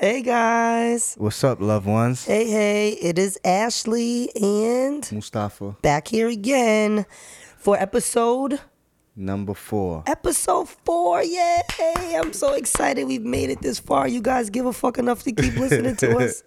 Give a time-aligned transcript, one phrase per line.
[0.00, 1.14] Hey guys.
[1.18, 2.24] What's up, loved ones?
[2.24, 2.92] Hey, hey.
[2.92, 7.04] It is Ashley and Mustafa, back here again
[7.58, 8.60] for episode
[9.14, 10.02] number four.
[10.06, 11.22] episode four.
[11.22, 11.60] Yay!
[12.16, 14.08] I'm so excited we've made it this far.
[14.08, 16.42] You guys give a fuck enough to keep listening to us.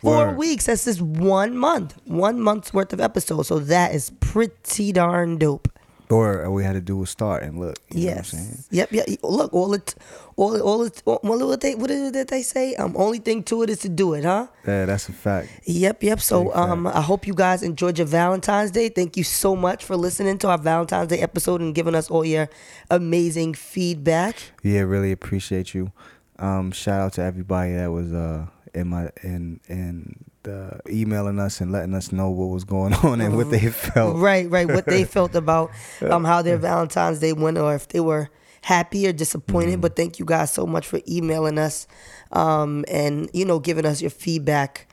[0.00, 0.36] Four Word.
[0.36, 0.66] weeks.
[0.66, 1.96] That's just one month.
[2.04, 3.46] One month's worth of episodes.
[3.46, 5.68] So that is pretty darn dope.
[6.10, 7.78] Or all we had to do was start and look.
[7.90, 8.38] You know what I'm?
[8.40, 8.68] Yes.
[8.70, 8.92] Yep.
[8.92, 9.06] Yep.
[9.22, 9.94] Look, all it,
[10.36, 12.74] all, all it, what, what they, what is it that they say?
[12.76, 14.46] Um, only thing to it is to do it, huh?
[14.66, 15.48] Yeah, that's a fact.
[15.64, 16.20] Yep, yep.
[16.20, 18.88] So um, I hope you guys enjoyed your Valentine's Day.
[18.88, 22.24] Thank you so much for listening to our Valentine's Day episode and giving us all
[22.24, 22.48] your
[22.90, 24.36] amazing feedback.
[24.62, 25.92] Yeah, really appreciate you.
[26.38, 31.60] Um, shout out to everybody that was uh in my in in the emailing us
[31.60, 34.16] and letting us know what was going on and what they felt.
[34.16, 34.66] Right, right.
[34.66, 35.70] What they felt about
[36.02, 38.30] um how their Valentine's Day went, or if they were
[38.62, 39.72] happy or disappointed.
[39.72, 39.80] Mm-hmm.
[39.82, 41.86] But thank you guys so much for emailing us,
[42.32, 44.88] um, and you know giving us your feedback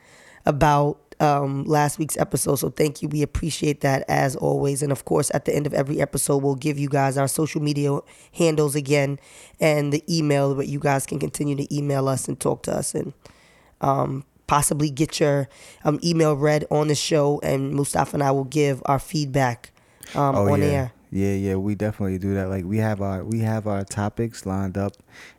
[0.46, 2.56] about um last week's episode.
[2.56, 3.08] So thank you.
[3.08, 4.84] We appreciate that as always.
[4.84, 7.62] And of course, at the end of every episode, we'll give you guys our social
[7.62, 8.00] media
[8.34, 9.20] handles again
[9.62, 12.94] and the email where you guys can continue to email us and talk to us
[12.94, 13.14] and
[13.82, 15.48] um, possibly get your
[15.84, 19.72] um, email read on the show, and Mustafa and I will give our feedback
[20.14, 20.68] um, Oh on yeah.
[20.68, 20.92] air.
[21.12, 22.50] Yeah, yeah, we definitely do that.
[22.50, 24.94] Like we have our we have our topics lined up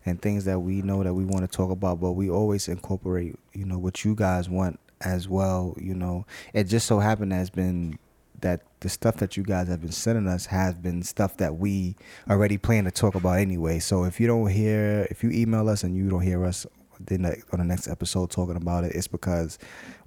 [0.07, 3.39] and things that we know that we want to talk about, but we always incorporate,
[3.53, 6.25] you know, what you guys want as well, you know.
[6.55, 7.99] It just so happened has been
[8.41, 11.97] that the stuff that you guys have been sending us has been stuff that we
[12.31, 13.79] already plan to talk about anyway.
[13.79, 16.67] So if you don't hear if you email us and you don't hear us
[17.07, 19.59] the ne- on the next episode talking about it, it's because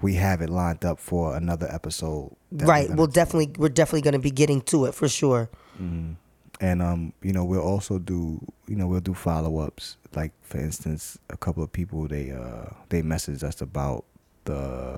[0.01, 2.35] we have it lined up for another episode.
[2.51, 2.89] Right.
[2.89, 5.49] We'll talk definitely we're definitely going to be getting to it for sure.
[5.81, 6.15] Mhm.
[6.61, 9.97] And um, you know, we'll also do, you know, we'll do follow ups.
[10.15, 14.03] Like for instance, a couple of people they uh they messaged us about
[14.45, 14.97] the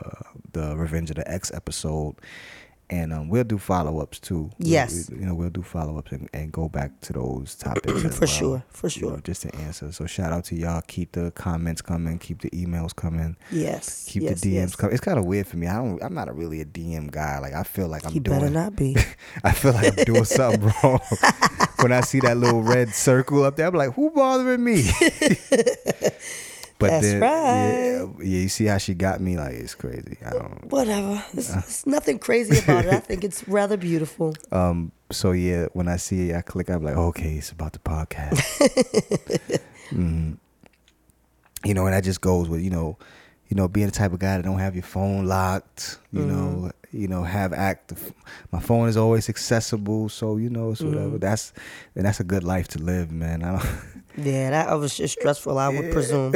[0.54, 2.16] the Revenge of the X episode,
[2.92, 4.52] and um, we'll do follow ups too.
[4.60, 5.10] Yes.
[5.10, 8.20] we- you know, we'll do follow ups and, and go back to those topics For
[8.22, 9.22] well, sure, for you know, sure.
[9.22, 9.92] just to answer.
[9.94, 10.82] So shout out to y'all.
[10.88, 12.20] Keep the comments coming.
[12.20, 13.38] Keep the emails coming.
[13.52, 14.06] Yes.
[14.10, 14.76] Keep yes, the DMs yes.
[14.76, 14.94] coming.
[14.94, 15.68] It's kind of weird for me.
[15.68, 16.04] I don't.
[16.04, 17.40] I'm not a really a DM guy.
[17.40, 18.40] Like I feel like I'm You doing.
[18.40, 18.98] better not be.
[19.44, 21.00] I feel like I'm doing something wrong
[21.80, 23.68] when I see that little red circle up there.
[23.68, 24.84] I'm like, who bothering me?
[26.82, 27.72] but That's then, right.
[27.72, 29.38] yeah, yeah, you see how she got me?
[29.38, 30.18] Like, it's crazy.
[30.26, 30.66] I don't.
[30.72, 31.24] Whatever.
[31.34, 32.94] There's, there's nothing crazy about it.
[32.94, 34.34] I think it's rather beautiful.
[34.52, 34.92] Um.
[35.12, 36.70] So yeah, when I see it, I click.
[36.70, 38.42] I'm like, okay, it's about the podcast.
[39.92, 40.38] Mhm.
[41.66, 42.98] You know, and that just goes with you know,
[43.50, 46.00] you know, being the type of guy that don't have your phone locked.
[46.14, 48.14] You know, you know, have active.
[48.52, 51.18] My phone is always accessible, so you know, it's whatever.
[51.18, 51.54] That's
[51.96, 53.44] and that's a good life to live, man.
[53.44, 54.01] I don't.
[54.18, 55.58] Yeah, that was just stressful.
[55.58, 56.34] I would presume.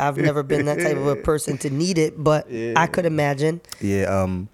[0.00, 3.60] I've never been that type of a person to need it, but I could imagine.
[3.80, 4.48] Yeah, um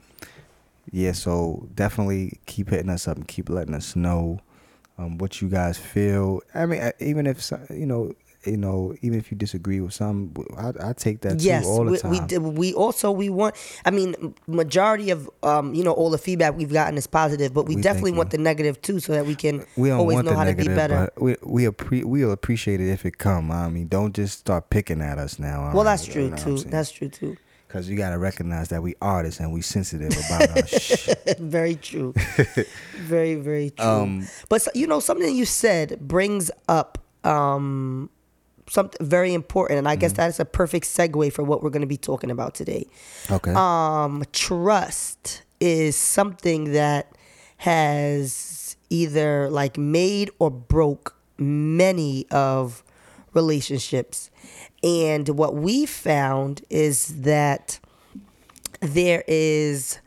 [0.90, 4.40] yeah, so definitely keep hitting us up and keep letting us know
[4.96, 6.40] um what you guys feel.
[6.54, 8.12] I mean, even if you know,
[8.48, 11.84] you know, even if you disagree with some, I, I take that yes, too all
[11.84, 12.54] the we, time.
[12.54, 12.68] we.
[12.68, 13.54] We also we want.
[13.84, 17.66] I mean, majority of um, you know, all the feedback we've gotten is positive, but
[17.66, 20.44] we, We definitely want the negative too, so that we can we always know how
[20.44, 21.10] negative, to be better.
[21.16, 23.50] we we appre- we'll appreciate it if it come.
[23.50, 25.72] I mean, don't just start picking at us now.
[25.74, 26.58] well, that's true too.
[26.58, 27.36] That's true too.
[27.66, 31.38] because you got to recognize that we artists and we sensitive about our shit.
[31.38, 32.14] very true.
[32.96, 33.86] very very true.
[33.86, 38.08] Um, but you know, something you said brings up um
[38.70, 40.00] something very important, and I Mm-hmm.
[40.00, 42.86] guess that is a perfect segue for what we're going to be talking about today.
[43.30, 43.52] Okay.
[43.52, 47.10] um, trust is something that
[47.58, 52.82] has either like made or broke many of
[53.34, 54.30] relationships.
[54.82, 57.80] And what we found is that
[58.80, 59.98] there is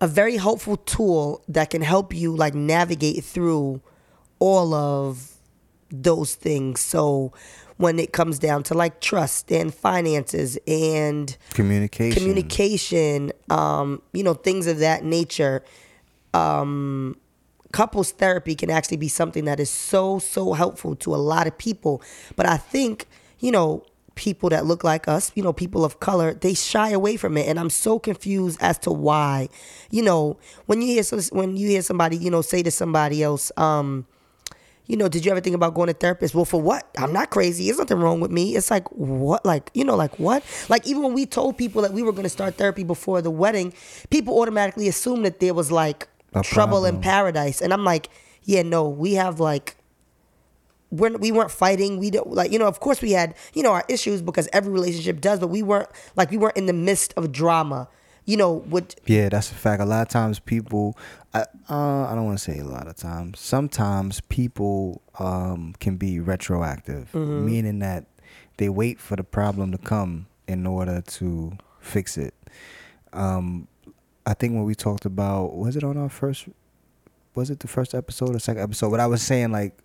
[0.00, 3.80] a very helpful tool that can help you like navigate through
[4.38, 5.32] all of
[5.90, 6.80] those things.
[6.80, 7.32] So
[7.76, 12.18] when it comes down to like trust and finances and communication.
[12.18, 15.62] communication, um, you know, things of that nature.
[16.32, 17.16] Um,
[17.72, 21.56] couples therapy can actually be something that is so, so helpful to a lot of
[21.58, 22.02] people.
[22.34, 23.06] But I think,
[23.38, 23.84] you know,
[24.14, 27.46] people that look like us, you know, people of color, they shy away from it.
[27.46, 29.48] And I'm so confused as to why.
[29.90, 33.52] You know, when you hear when you hear somebody, you know, say to somebody else,
[33.58, 34.06] um,
[34.86, 36.34] you know, did you ever think about going to therapist?
[36.34, 36.88] Well, for what?
[36.96, 37.64] I'm not crazy.
[37.64, 38.54] There's nothing wrong with me.
[38.56, 39.44] It's like, what?
[39.44, 40.44] Like, you know, like what?
[40.68, 43.30] Like, even when we told people that we were going to start therapy before the
[43.30, 43.72] wedding,
[44.10, 47.60] people automatically assumed that there was like A trouble in paradise.
[47.60, 48.08] And I'm like,
[48.44, 49.76] yeah, no, we have like
[50.90, 51.98] we're, we weren't fighting.
[51.98, 52.66] We don't like you know.
[52.68, 55.88] Of course, we had you know our issues because every relationship does, but we weren't
[56.14, 57.88] like we weren't in the midst of drama.
[58.26, 59.80] You know, what Yeah, that's a fact.
[59.80, 60.98] A lot of times people,
[61.32, 63.38] I, uh, I don't want to say a lot of times.
[63.40, 67.46] Sometimes people um, can be retroactive, Mm-hmm.
[67.46, 68.04] meaning that
[68.58, 72.34] they wait for the problem to come in order to fix it.
[73.12, 73.68] Um,
[74.26, 76.48] I think when we talked about, was it on our first,
[77.36, 78.90] was it the first episode or second episode?
[78.90, 79.78] But I was saying like,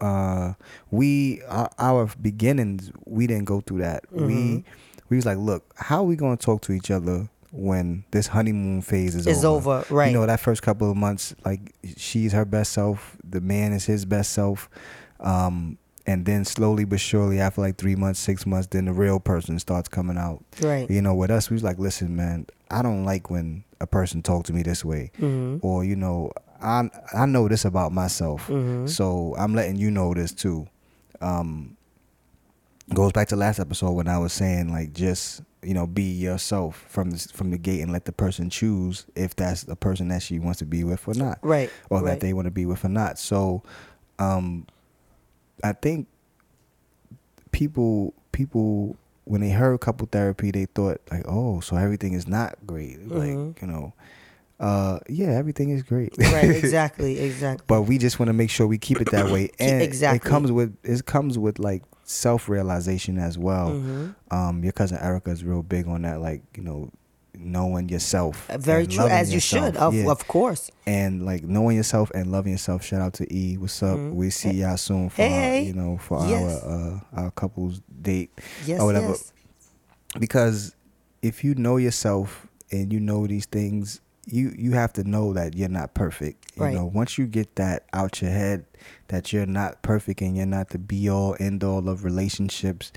[0.00, 0.54] uh,
[0.90, 4.04] we our, our beginnings, we didn't go through that.
[4.10, 4.26] Mm-hmm.
[4.26, 4.64] We
[5.10, 8.82] we was like, look, how are we gonna talk to each other when this honeymoon
[8.82, 10.08] phase is Is over, right.
[10.08, 13.84] You know, that first couple of months, like she's her best self, the man is
[13.86, 14.68] his best self.
[15.20, 19.20] Um, and then slowly but surely, after like three months, six months, then the real
[19.20, 20.42] person starts coming out.
[20.62, 20.90] Right.
[20.90, 24.22] You know, with us, we was like, listen, man, I don't like when a person
[24.22, 25.58] talk to me this way, Mm-hmm.
[25.66, 28.86] or you know, I I know this about myself, Mm-hmm.
[28.86, 30.66] so I'm letting you know this too.
[31.20, 31.76] Um,
[32.94, 36.84] goes back to last episode when I was saying like just you know be yourself
[36.88, 40.22] from the from the gate and let the person choose if that's the person that
[40.22, 41.70] she wants to be with or not, Right.
[41.90, 42.06] or right.
[42.12, 43.18] that they want to be with or not.
[43.18, 43.62] So,
[44.18, 44.66] um,
[45.64, 46.06] I think
[47.52, 52.56] people people when they heard couple therapy, they thought like, oh, so everything is not
[52.66, 53.06] great.
[53.08, 53.60] Like Mhm.
[53.60, 53.92] you know,
[54.58, 56.14] uh, yeah, everything is great.
[56.18, 56.44] right.
[56.56, 57.18] Exactly.
[57.20, 57.64] Exactly.
[57.66, 60.16] but we just want to make sure we keep it that way and exactly.
[60.16, 64.14] it comes with it comes with like self-realization as well Mhm.
[64.30, 66.90] um your cousin erica is real big on that like you know
[67.40, 69.76] knowing yourself Uh, Very true, as you should.
[69.76, 70.10] Of, Yeah.
[70.10, 70.70] of course.
[70.86, 74.14] and like knowing yourself and loving yourself shout out to e what's up Mhm.
[74.14, 76.62] we see y'all soon for Hey, our, you know for Yes.
[76.64, 78.30] our uh our couples date
[78.66, 78.80] Yes.
[78.80, 79.32] or whatever Yes.
[80.18, 80.74] because
[81.22, 85.54] if you know yourself and you know these things you you have to know that
[85.56, 86.74] you're not perfect you Right.
[86.74, 88.64] know once you get that out your head
[89.08, 92.92] that you're not perfect and you're not the be all end all of relationships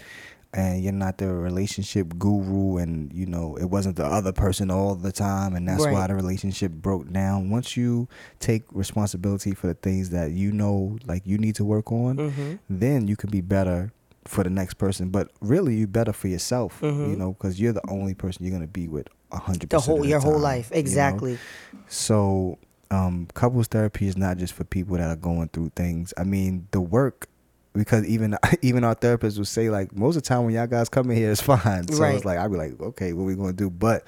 [0.53, 4.95] and you're not the relationship guru and you know it wasn't the other person all
[4.95, 8.07] the time and that's why the relationship broke down once you
[8.39, 12.59] take responsibility for the things that you know like you need to work on Mhm.
[12.69, 13.91] then you can be better
[14.25, 15.09] for the next person.
[15.09, 17.17] But really, you better for yourself, you Mhm.
[17.17, 20.33] know, because you're the only person you're gonna be with hundred The whole your whole
[20.33, 20.69] time, life.
[20.69, 20.79] you know?
[20.79, 21.39] Exactly.
[21.87, 22.57] So,
[22.89, 26.13] um, couples therapy is not just for people that are going through things.
[26.17, 27.27] I mean, the work.
[27.73, 30.89] Because even even our therapists will say like most of the time when y'all guys
[30.89, 31.87] come in here it's fine.
[31.87, 32.15] So Right.
[32.15, 33.69] it's like I'd be like, okay, what we gonna do?
[33.69, 34.07] But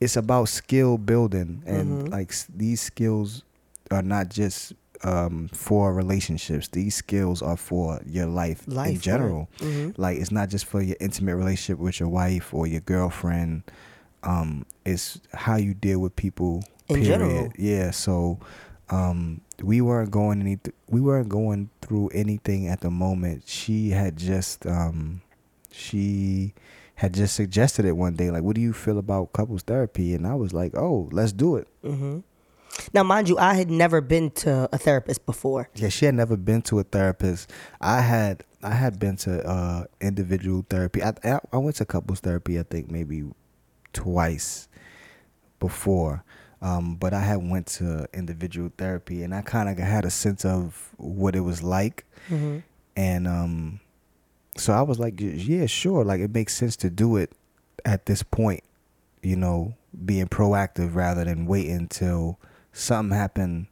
[0.00, 2.10] it's about skill building and Mhm.
[2.10, 3.44] like these skills
[3.92, 4.72] are not just
[5.04, 6.66] um, for relationships.
[6.68, 9.48] These skills are for your life, Life in general.
[9.60, 13.62] hmm Like it's not just for your intimate relationship with your wife or your girlfriend.
[14.22, 16.64] Um, it's how you deal with people.
[16.88, 17.06] In period.
[17.06, 17.52] general.
[17.58, 17.90] Yeah.
[17.90, 18.38] So
[18.90, 20.58] um, we weren't going any.
[20.88, 23.44] We weren't going through anything at the moment.
[23.46, 24.66] She had just.
[24.66, 25.22] Um,
[25.70, 26.54] she
[26.96, 28.30] had just suggested it one day.
[28.30, 30.14] Like, what do you feel about couples therapy?
[30.14, 31.68] And I was like, oh, let's do it.
[31.84, 32.20] Mm-hmm.
[32.92, 35.68] Now, mind you, I had never been to a therapist before.
[35.74, 37.50] Yeah, she had never been to a therapist.
[37.80, 41.02] I had I had been to uh, individual therapy.
[41.02, 42.58] I, I I went to couples therapy.
[42.58, 43.24] I think maybe
[43.96, 44.68] twice
[45.58, 46.22] before,
[46.62, 50.44] um, but I had went to individual therapy, and I kind of had a sense
[50.44, 52.58] of what it was like, hmm
[52.98, 53.80] and um,
[54.56, 57.30] so I was like, yeah, sure, like it makes sense to do it
[57.84, 58.64] at this point,
[59.22, 62.38] you know, being proactive rather than waiting until
[62.72, 63.66] something happened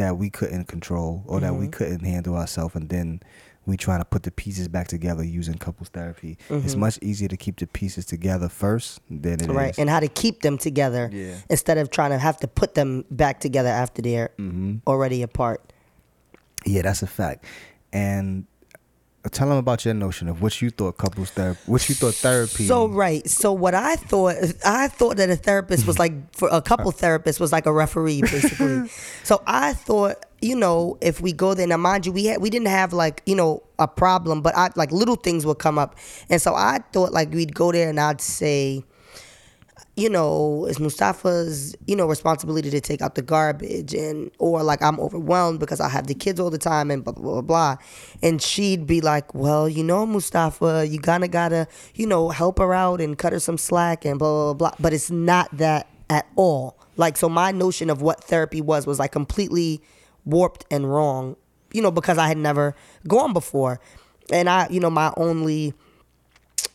[0.00, 1.72] that we couldn't control or that we Mhm.
[1.72, 3.20] couldn't handle ourselves and then
[3.66, 6.38] we try to put the pieces back together using couples therapy.
[6.48, 6.78] It's Mhm.
[6.78, 9.48] much easier to keep the pieces together first than it is.
[9.48, 9.74] Right.
[9.78, 11.34] And how to keep them together Yeah.
[11.50, 15.60] instead of trying to have to put them back together after they're hmm already apart.
[16.64, 17.44] Yeah, that's a fact.
[17.92, 18.46] And
[19.28, 22.66] tell them about your notion of what you thought couples therapy, what you thought therapy.
[22.66, 23.28] So right.
[23.28, 27.38] So what I thought, I thought that a therapist was like for a couple therapists
[27.38, 28.88] was like a referee basically.
[29.22, 32.48] so I thought, you know, if we go there now, mind you, we had we
[32.48, 35.96] didn't have like you know a problem, but I like little things would come up,
[36.30, 38.84] and so I thought like we'd go there and I'd say.
[40.00, 44.80] You know, it's Mustafa's, you know, responsibility to take out the garbage and or like
[44.82, 47.76] I'm overwhelmed because I have the kids all the time and blah blah blah blah.
[48.22, 52.72] And she'd be like, Well, you know, Mustafa, you kinda gotta, you know, help her
[52.72, 54.76] out and cut her some slack and blah blah blah.
[54.80, 56.78] But it's not that at all.
[56.96, 59.82] Like so my notion of what therapy was was like completely
[60.24, 61.36] warped and wrong,
[61.74, 62.74] you know, because I had never
[63.06, 63.80] gone before.
[64.32, 65.74] And I, you know, my only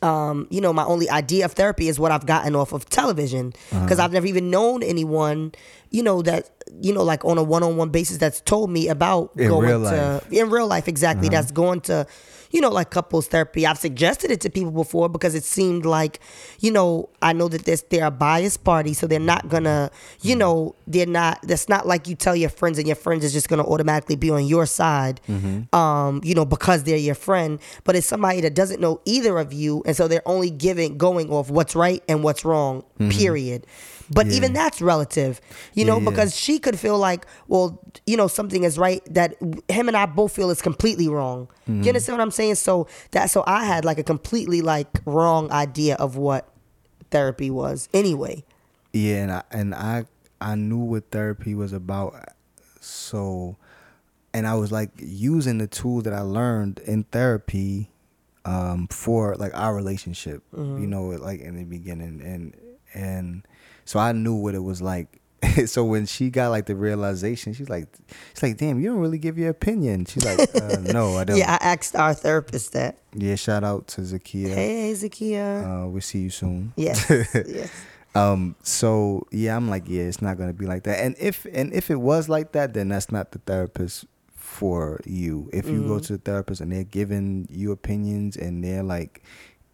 [0.02, 3.52] um, you know, my only idea of therapy is what I've gotten off of television
[3.70, 5.52] because I've never even known anyone,
[5.90, 6.50] you know, that
[6.82, 9.84] you know, like on a one-on-one basis that's told me about In going real to
[9.84, 9.94] life.
[9.94, 10.20] Uh-huh.
[10.30, 11.28] in real life exactly.
[11.28, 12.06] That's going to,
[12.56, 13.66] you know, like couples therapy.
[13.66, 16.20] I've suggested it to people before because it seemed like,
[16.60, 19.90] you know, I know that this they're a biased party, so they're not gonna,
[20.22, 20.38] you Mm-hmm.
[20.38, 21.40] know, they're not.
[21.42, 24.30] That's not like you tell your friends and your friends is just gonna automatically be
[24.30, 25.74] on your side, Mm-hmm.
[25.76, 27.58] um, you know, because they're your friend.
[27.84, 31.30] But it's somebody that doesn't know either of you, and so they're only giving going
[31.30, 32.84] off what's right and what's wrong.
[33.10, 33.66] Period.
[34.10, 34.30] But Mm-hmm.
[34.30, 34.36] Yeah.
[34.36, 35.40] even that's relative,
[35.74, 39.34] you know, Yeah, because she could feel like, well, you know, something is right that
[39.68, 41.48] him and I both feel is completely wrong.
[41.68, 41.82] Mm-hmm.
[41.82, 42.56] You understand what I'm saying?
[42.56, 46.48] So that so I had like a completely like wrong idea of what
[47.10, 48.44] therapy was anyway.
[48.92, 50.04] Yeah, and I and I
[50.40, 52.14] I knew what therapy was about.
[52.80, 53.56] So,
[54.32, 57.90] and I was like using the tools that I learned in therapy
[58.44, 60.42] um, for like our relationship.
[60.52, 62.54] You know, like in the beginning, and
[62.94, 63.46] and
[63.86, 65.20] so I knew what it was like.
[65.66, 67.86] so when she got like the realization, she's like,
[68.34, 70.04] she's like, damn, you don't really give your opinion.
[70.04, 71.36] She's like, uh, no, I don't.
[71.36, 72.98] Yeah, I asked our therapist that.
[73.14, 74.54] Yeah, shout out to Zakia.
[74.54, 75.84] Hey, Zakia.
[75.84, 76.72] Uh, we'll see you soon.
[76.76, 77.72] yes, yes.
[78.14, 78.56] Um.
[78.62, 81.00] So yeah, I'm like, yeah, it's not gonna be like that.
[81.00, 85.50] And if and if it was like that, then that's not the therapist for you.
[85.52, 89.22] If you go to the therapist and they're giving you opinions and they're like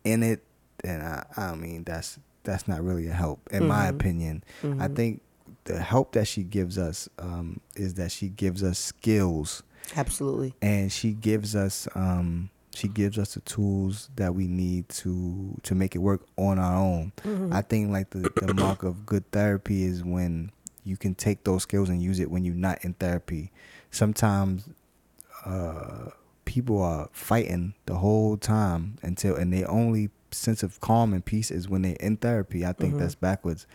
[0.02, 0.44] in it,
[0.82, 4.44] then I, I mean that's that's not really a help, in my opinion.
[4.80, 5.20] I think
[5.64, 9.62] the help that she gives us um, is that she gives us skills.
[9.96, 10.54] Absolutely.
[10.62, 15.74] and she gives us um she gives us the tools that we need to to
[15.74, 17.12] make it work on our own.
[17.52, 20.52] I think like the, the mark of good therapy is when
[20.84, 23.50] you can take those skills and use it when you're not in therapy.
[23.90, 24.68] Sometimes
[25.44, 26.10] uh
[26.44, 31.50] people are fighting the whole time until and they only sense of calm and peace
[31.50, 32.64] is when they're in therapy.
[32.64, 33.00] I think mm-hmm.
[33.00, 33.66] that's backwards.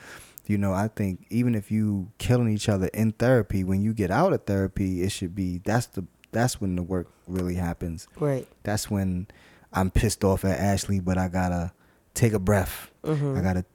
[0.48, 4.12] You know i think even if you killing each other in therapy when you get
[4.12, 8.08] out of therapy it should be that's the that's when the work really happens.
[8.18, 8.48] Right.
[8.64, 9.28] that's when
[9.74, 11.72] i'm pissed off at ashley but i gotta
[12.14, 12.90] take a breath.
[13.04, 13.38] Mm-hmm.
[13.38, 13.66] I gotta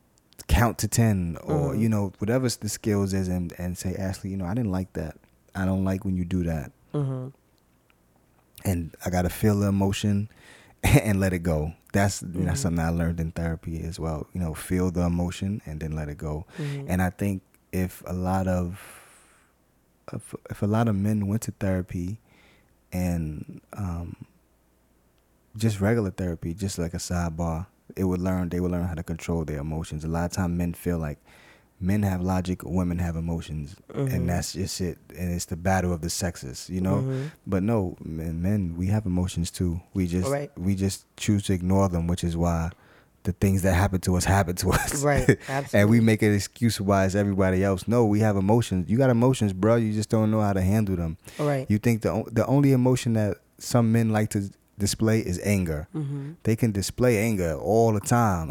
[0.49, 1.81] count to 10 or mm-hmm.
[1.81, 4.93] you know whatever the skills is and, and say ashley you know i didn't like
[4.95, 5.17] that.
[5.55, 6.73] I don't like when you do that.
[6.95, 7.29] Mm-hmm.
[8.65, 10.31] and I gotta feel the emotion
[11.03, 11.73] and let it go.
[11.93, 14.27] That's you know, something I learned in therapy as well.
[14.33, 16.47] You know, feel the emotion and then let it go.
[16.89, 18.81] And I think if a lot of
[20.13, 22.19] if, if a lot of men went to therapy
[22.93, 24.17] and um,
[25.57, 29.03] just regular therapy, just like a sidebar, it would learn they would learn how to
[29.03, 30.05] control their emotions.
[30.05, 31.19] A lot of time men feel like
[31.83, 34.27] men have logic, women have emotions, and mm-hmm.
[34.27, 34.99] that's just it.
[35.19, 36.97] And it's the battle of the sexes, you know.
[36.97, 37.23] Mm-hmm.
[37.47, 39.81] But no, men, men, we have emotions too.
[39.93, 40.51] We just Right.
[40.57, 42.71] we just choose to ignore them, which is why
[43.25, 45.03] the things that happen to us happen to us.
[45.03, 45.39] Right,
[45.73, 47.89] and we make an excuse why it's everybody else.
[47.89, 48.89] No, we have emotions.
[48.89, 49.77] You got emotions, bro.
[49.77, 51.17] You just don't know how to handle them.
[51.39, 51.67] Right.
[51.69, 55.89] You think the the only emotion that some men like to display is anger.
[55.95, 56.33] Mm-hmm.
[56.43, 58.49] They can display anger all the time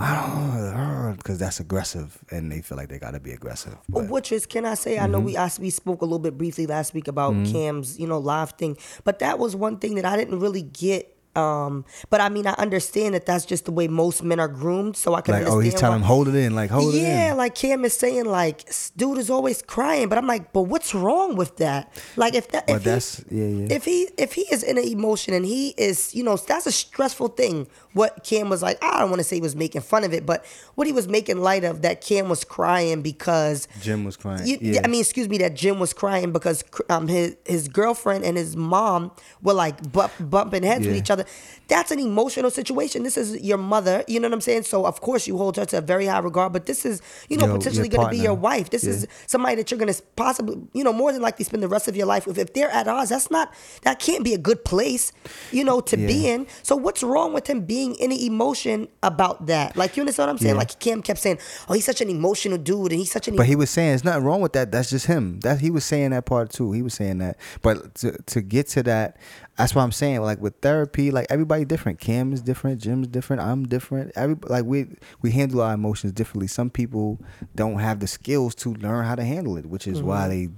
[1.17, 3.77] because uh, that's aggressive, and they feel like they got to be aggressive.
[3.89, 4.99] Well, But which is, can I say?
[4.99, 5.25] I know mm-hmm.
[5.25, 7.51] we I, we spoke a little bit briefly last week about mm-hmm.
[7.51, 11.17] Cam's, you know, live thing, but that was one thing that I didn't really get.
[11.35, 14.97] Um, but I mean, I understand that that's just the way most men are groomed,
[14.97, 17.03] so I can like, oh, he's telling him hold it in, like hold yeah, it
[17.03, 17.17] in.
[17.27, 20.93] Yeah, like Cam is saying, like dude is always crying, but I'm like, but what's
[20.93, 21.91] wrong with that?
[22.17, 23.67] Like if that, But if he- that's- yeah, yeah.
[23.69, 26.71] if he if he is in an emotion and he is, you know, that's a
[26.71, 27.67] stressful thing.
[27.93, 30.25] What Cam was like, I don't want to say he was making fun of it,
[30.25, 30.45] but
[30.75, 34.45] what he was making light of that Cam was crying because Jim was crying.
[34.47, 34.81] you, yeah.
[34.83, 38.55] I mean, excuse me, that Jim was crying because um his his girlfriend and his
[38.57, 39.11] mom
[39.41, 41.20] were like bump, bumping heads with each other.
[41.67, 43.03] That's an emotional situation.
[43.03, 44.03] This is your mother.
[44.07, 44.63] You know what I'm saying?
[44.63, 47.37] So of course you hold her to a very high regard, but this is you
[47.37, 48.69] know Your- potentially going to be your wife.
[48.69, 51.67] This is somebody that you're going to possibly you know more than likely spend the
[51.67, 52.37] rest of your life with.
[52.37, 55.11] If they're at odds, that's not that can't be a good place,
[55.51, 56.47] you know, to be in.
[56.63, 59.75] So what's wrong with him being any emotion about that?
[59.77, 60.55] Like you understand what I'm saying?
[60.55, 60.59] Yeah.
[60.59, 63.45] Like Cam kept saying, "Oh, he's such an emotional dude, and he's such an." But
[63.45, 64.71] he was saying there's nothing wrong with that.
[64.71, 65.39] That's just him.
[65.41, 66.71] That he was saying that part too.
[66.71, 67.37] He was saying that.
[67.61, 69.17] But to to get to that,
[69.61, 70.21] that's what I'm saying.
[70.21, 71.99] Like with therapy, like everybody different.
[71.99, 72.81] Cam is different.
[72.81, 73.41] Jim's different.
[73.41, 74.11] I'm different.
[74.15, 74.87] Every like we
[75.21, 76.47] we handle our emotions differently.
[76.47, 77.19] Some people
[77.55, 80.29] don't have the skills to learn how to handle it, which is why mm-hmm.
[80.29, 80.49] they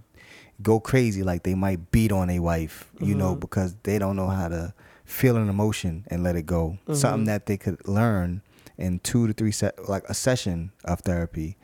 [0.61, 1.21] go crazy.
[1.21, 3.41] Like they might beat on a wife, you know, mm-hmm.
[3.41, 6.77] because they don't know how to feel an emotion and let it go.
[6.87, 7.25] Something mm-hmm.
[7.25, 8.41] that they could learn
[8.77, 11.57] in two to three set like a session of therapy.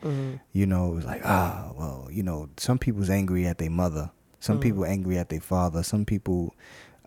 [0.52, 4.10] You know, it's like ah, well, you know, some people's angry at their mother.
[4.42, 4.62] Some mm.
[4.62, 5.82] people angry at their father.
[5.82, 6.54] Some people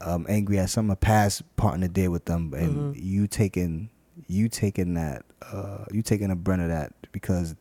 [0.05, 3.89] um, angry at some a past partner did with them, and you taking
[4.27, 7.55] you taking that uh, you taking a brunt of that because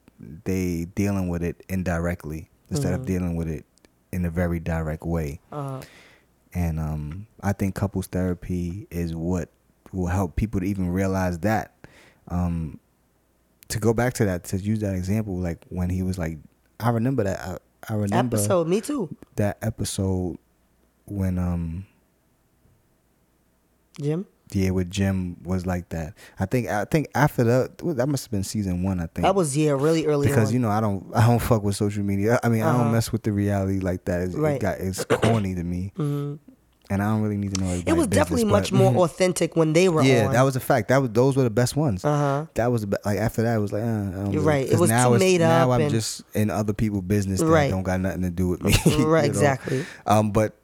[0.44, 3.64] they dealing with it indirectly instead of dealing with it
[4.12, 5.40] in a very direct way.
[5.50, 5.80] Uh-huh.
[6.54, 9.48] And um, I think couples therapy is what
[9.92, 11.72] will help people to even realize that.
[12.28, 12.78] Um,
[13.68, 16.38] to go back to that, to use that example, like when he was like,
[16.78, 17.40] I remember that.
[17.40, 17.58] I,
[17.88, 19.14] I remember Episode, me too.
[19.36, 20.38] that episode
[21.06, 21.84] when um
[24.00, 24.26] Jim.
[24.52, 26.14] yeah with Jim was like that.
[26.38, 28.98] I think I think after that that must have been season one.
[29.00, 30.54] I think That was yeah, really early because on.
[30.54, 32.38] you know I don't I don't fuck with social media.
[32.42, 32.84] I mean I Uh-huh.
[32.84, 34.22] don't mess with the reality like that.
[34.22, 34.56] It's, Right.
[34.56, 36.38] It got it's corny to me, Mhm.
[36.90, 37.70] and I don't really need to know.
[37.86, 39.04] It was definitely business, much but- more Mhm.
[39.04, 40.32] authentic when they were Yeah, on.
[40.34, 40.88] that was a fact.
[40.88, 42.04] That was those were the best ones.
[42.04, 42.46] uh huh.
[42.54, 44.68] That was the like after that it was like uh, I don't You're really- right.
[44.68, 47.46] It was now too made Now up I'm and- just in other people's business that
[47.46, 47.70] Right.
[47.70, 48.74] don't got nothing to do with me.
[48.86, 49.28] you right, know?
[49.30, 49.86] exactly.
[50.06, 50.56] Um, but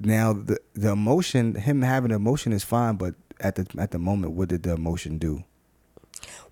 [0.00, 4.32] now the the emotion, him having emotion is fine, but at the at the moment,
[4.32, 5.44] what did the emotion do?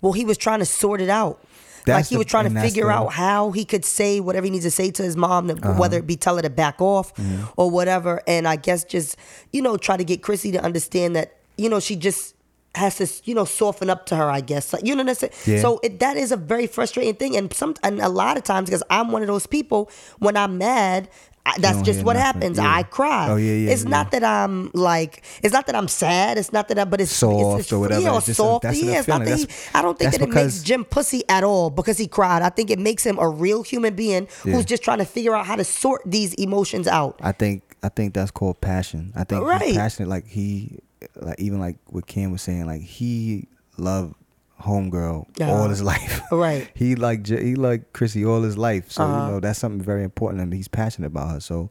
[0.01, 1.43] Well, he was trying to sort it out.
[1.87, 4.49] like he the- was trying to figure the- out how he could say whatever he
[4.51, 5.79] needs to say to his mom, to, Uh-huh.
[5.79, 7.43] whether it be tell her to back off Mm-hmm.
[7.57, 8.21] or whatever.
[8.27, 9.17] And I guess just
[9.51, 12.33] you know try to get Chrissy to understand that you know she just
[12.73, 14.29] has to you know soften up to her.
[14.29, 15.33] I guess like, you know what I'm saying.
[15.45, 15.61] Yeah.
[15.61, 18.67] So it, that is a very frustrating thing, and some and a lot of times
[18.69, 21.07] because I'm one of those people when I'm mad.
[21.47, 22.25] I, that's just what nothing.
[22.41, 22.57] happens.
[22.57, 22.75] Yeah.
[22.75, 23.29] I cry.
[23.29, 23.89] Oh, yeah, yeah, It's yeah.
[23.89, 25.23] not that I'm like.
[25.43, 26.37] It's not that I'm sad.
[26.39, 26.79] It's not that.
[26.79, 28.01] I, but it's Soft it's, it's, or whatever.
[28.01, 30.63] Yeah, It's just a- yeah, it's not that he, I don't think that it makes
[30.63, 32.41] Jim pussy at all because he cried.
[32.41, 35.45] I think it makes him a real human being who's just trying to figure out
[35.45, 37.19] how to sort these emotions out.
[37.21, 39.13] I think I think that's called passion.
[39.15, 39.75] I think Right.
[39.75, 40.09] passionate.
[40.09, 40.79] Like he,
[41.15, 42.65] like even like what Ken was saying.
[42.65, 43.47] Like he
[43.77, 44.15] loved
[44.61, 45.51] homegirl Yeah.
[45.51, 46.21] all his life.
[46.31, 46.69] Right.
[46.73, 48.91] he like he like Chrissy all his life.
[48.91, 49.25] So Uh-huh.
[49.25, 51.39] you know that's something very important, and he's passionate about her.
[51.39, 51.69] So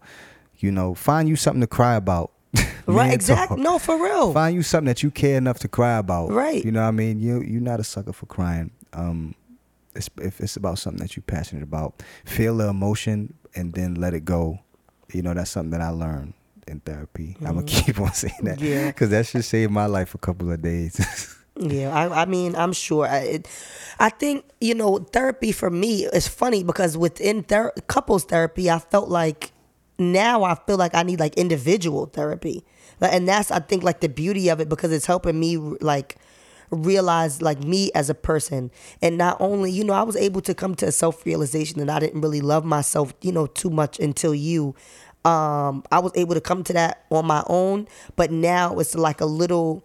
[0.58, 2.30] you know, find you something to cry about.
[2.86, 3.62] Right, exactly.
[3.62, 4.34] No, for real.
[4.34, 6.30] Find you something that you care enough to cry about.
[6.30, 6.62] Right.
[6.62, 7.18] You know what I mean?
[7.18, 8.72] You you're not a sucker for crying.
[8.92, 9.34] Um,
[9.96, 14.12] it's, if it's about something that you're passionate about, feel the emotion and then let
[14.12, 14.58] it go.
[15.14, 16.34] You know, that's something that I learned
[16.68, 17.36] in therapy.
[17.40, 18.58] I'm gonna keep on saying that.
[18.58, 18.66] Mm-hmm.
[18.66, 18.86] Yeah.
[18.88, 21.34] Because that should save my life a couple of days.
[21.56, 23.06] Yeah, I, I mean, I'm sure.
[23.06, 23.48] I, it,
[24.00, 28.80] I think you know, therapy for me is funny because within ther- couples therapy, I
[28.80, 29.52] felt like
[29.96, 32.64] now I feel like I need like individual therapy,
[33.00, 36.16] Like, and that's I think like the beauty of it because it's helping me like
[36.70, 38.72] realize like me as a person.
[39.00, 42.00] And not only you know i was able to come to a self-realization that i
[42.00, 44.74] didn't really love myself you know too much until you.
[45.24, 47.86] Um i was able to come to that on my own
[48.16, 49.84] but now it's like a little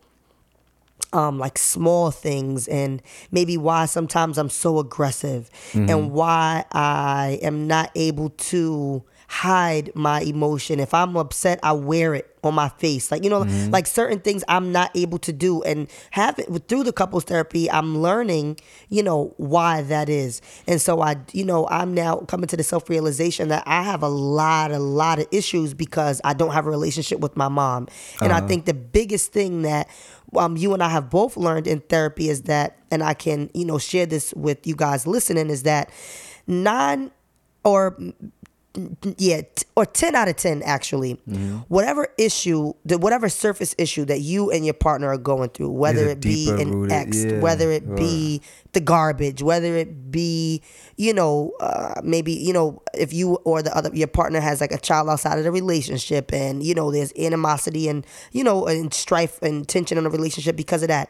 [1.13, 7.67] um, like small things and maybe why sometimes I'm so aggressive and why I am
[7.67, 10.79] not able to hide my emotion.
[10.79, 13.11] If I'm upset, I wear it on my face.
[13.11, 15.61] Like, you know, like certain things I'm not able to do.
[15.61, 18.57] And have it through the couples therapy, I'm learning,
[18.89, 20.41] you know, why that is.
[20.67, 24.01] And so I, you know, I'm now coming to the self realization that I have
[24.01, 27.87] a lot, a lot of issues because I don't have a relationship with my mom.
[28.21, 29.87] And I think the biggest thing that
[30.35, 33.65] um, you and I have both learned in therapy is that, and I can, you
[33.65, 35.91] know, share this with you guys listening, is that
[36.47, 37.11] non
[37.63, 37.95] or
[39.17, 41.19] yeah, t- or 10 out of 10 actually.
[41.69, 46.07] Whatever issue, the whatever surface issue that you and your partner are going through, whether
[46.07, 48.41] it be an rooted- ex, yeah, whether it be
[48.73, 50.61] the garbage, whether it be,
[50.97, 54.71] you know, uh, maybe, you know, if you or the other your partner has like
[54.71, 58.93] a child outside of the relationship and, you know, there's animosity and, you know, and
[58.93, 61.09] strife and tension in the relationship because of that.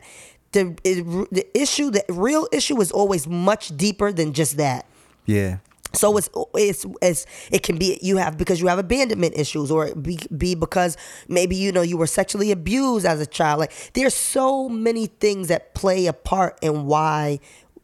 [0.54, 4.86] The it, the issue, the real issue is always much deeper than just that.
[5.26, 5.58] yeah.
[5.94, 9.94] So it's it's it's it can be you have because you have abandonment issues or
[9.96, 10.98] be be because
[11.28, 13.60] maybe you know you were sexually abused as a child.
[13.60, 17.40] Like there's so many things that play a part in why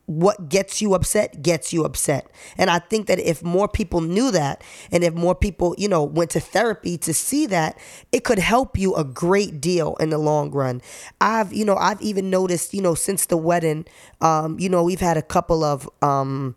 [0.08, 2.30] what gets you upset gets you upset.
[2.58, 6.04] And I think that if more people knew that and if more people, you know,
[6.04, 7.78] went to therapy to see that,
[8.12, 10.82] it could help you a great deal in the long run.
[11.22, 13.86] I've, you know, I've even noticed, you know, since the wedding,
[14.22, 16.56] um, you know, we've had a couple of um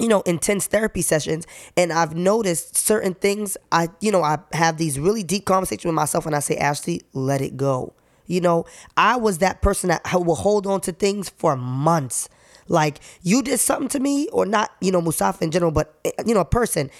[0.00, 4.78] you know intense therapy sessions and i've noticed certain things i you know i have
[4.78, 7.92] these really deep conversations with myself and i say ashley let it go.
[8.26, 8.64] You know
[8.96, 12.28] i was that person that will hold on to things for months.
[12.68, 16.12] Like you did something to me or not you know Mustafa in general but eh,
[16.24, 16.90] you know a person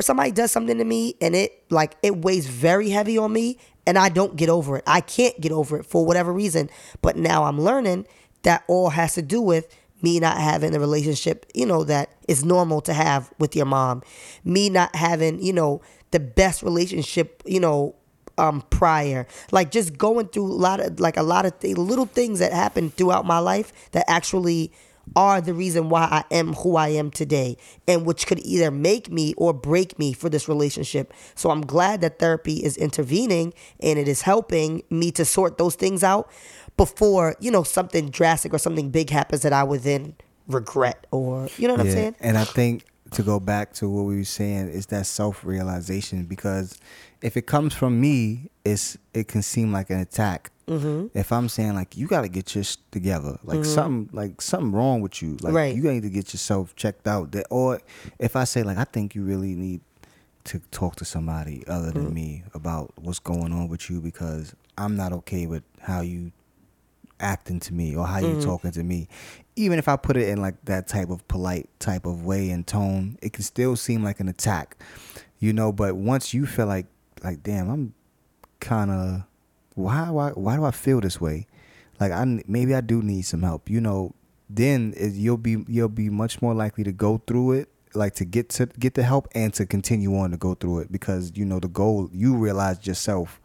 [0.00, 3.98] somebody does something to me and it like it weighs very heavy on me and
[3.98, 4.84] i don't get over it.
[4.86, 6.68] I can't get over it for whatever reason
[7.00, 8.06] but now i'm learning
[8.42, 9.66] that all has to do with
[10.02, 14.02] me not having the relationship, you know, that is normal to have with your mom.
[14.44, 15.80] Me not having, you know,
[16.10, 17.94] the best relationship, you know,
[18.38, 19.26] um prior.
[19.50, 22.52] Like just going through a lot of like a lot of th- little things that
[22.52, 24.72] happened throughout my life that actually
[25.16, 27.56] are the reason why I am who I am today,
[27.86, 31.12] and which could either make me or break me for this relationship.
[31.34, 35.74] So I'm glad that therapy is intervening and it is helping me to sort those
[35.74, 36.30] things out
[36.78, 40.14] before, you know, something drastic or something big happens that I would then
[40.46, 42.16] regret or, you know what I'm saying?
[42.20, 46.24] And I think to go back to what we were saying is that self realization
[46.24, 46.78] because
[47.20, 50.50] if it comes from me, it's it can seem like an attack.
[50.68, 51.18] Mm-hmm.
[51.18, 54.72] If I'm saying like you got to get your sh- together, like something like something
[54.72, 55.74] wrong with you, like Right.
[55.74, 57.32] you need to get yourself checked out.
[57.32, 57.80] That or
[58.18, 59.80] if I say like I think you really need
[60.44, 64.96] to talk to somebody other than me about what's going on with you because I'm
[64.96, 66.32] not okay with how you
[67.20, 68.40] acting to me or how you mm-hmm.
[68.40, 69.08] talking to me.
[69.56, 72.66] Even if I put it in like that type of polite type of way and
[72.66, 74.76] tone, it can still seem like an attack.
[75.38, 76.86] You know, but once you feel like
[77.22, 77.94] like damn, I'm
[78.60, 79.22] kind of
[79.74, 81.46] why why why do I feel this way?
[82.00, 83.68] Like I maybe I do need some help.
[83.68, 84.14] You know,
[84.48, 88.24] then it, you'll be you'll be much more likely to go through it like to
[88.24, 91.44] get to get the help and to continue on to go through it because you
[91.44, 93.40] know the goal you realize yourself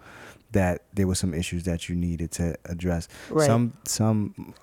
[0.53, 3.45] that there were some issues that you needed to address Right.
[3.45, 4.53] some some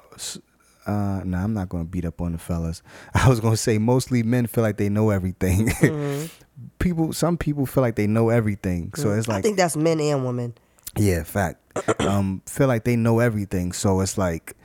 [0.87, 2.83] uh no i'm not gonna beat up on the fellas
[3.15, 5.71] i was gonna say mostly men feel like they know everything
[6.79, 10.01] people some people feel like they know everything so it's like I think that's men
[10.01, 10.55] and women.
[10.97, 11.59] yeah, fact.
[12.01, 14.57] um, feel like they know everything, so it's like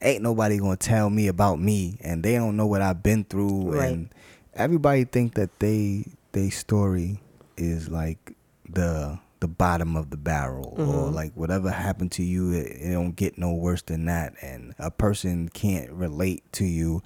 [0.00, 3.72] ain't nobody gonna tell me about me, and they don't know what I've been through,
[3.72, 3.88] Right.
[3.90, 4.08] and
[4.54, 7.20] everybody think that they they story
[7.56, 8.36] is like
[8.68, 11.14] the the bottom of the barrel, or mm-hmm.
[11.14, 14.90] like whatever happened to you, it, it don't get no worse than that, and a
[14.90, 17.02] person can't relate to you,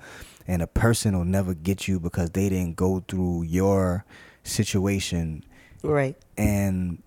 [0.47, 4.05] and a person will never get you because they didn't go through your
[4.45, 5.45] situation,
[5.83, 6.17] Right.
[6.37, 7.03] and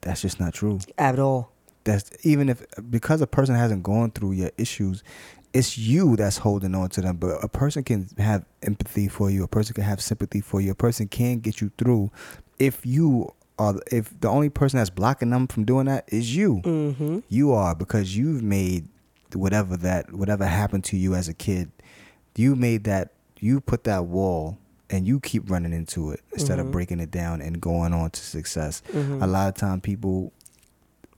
[0.00, 0.80] that's just not true.
[0.98, 1.52] At all.
[1.84, 5.02] that's even if because a person hasn't gone through your issues
[5.54, 7.16] it's you that's holding on to them.
[7.16, 9.44] But a person can have empathy for you.
[9.44, 10.72] A person can have sympathy for you.
[10.72, 12.10] A person can get you through
[12.58, 16.60] if you are if the only person that's blocking them from doing that is you
[16.64, 17.20] Mm-hmm.
[17.28, 18.88] you are because you've made
[19.34, 21.70] whatever that whatever happened to you as a kid
[22.36, 24.58] you made that you put that wall
[24.90, 28.20] and you keep running into it instead of breaking it down and going on to
[28.20, 28.82] success.
[28.92, 30.32] A lot of time people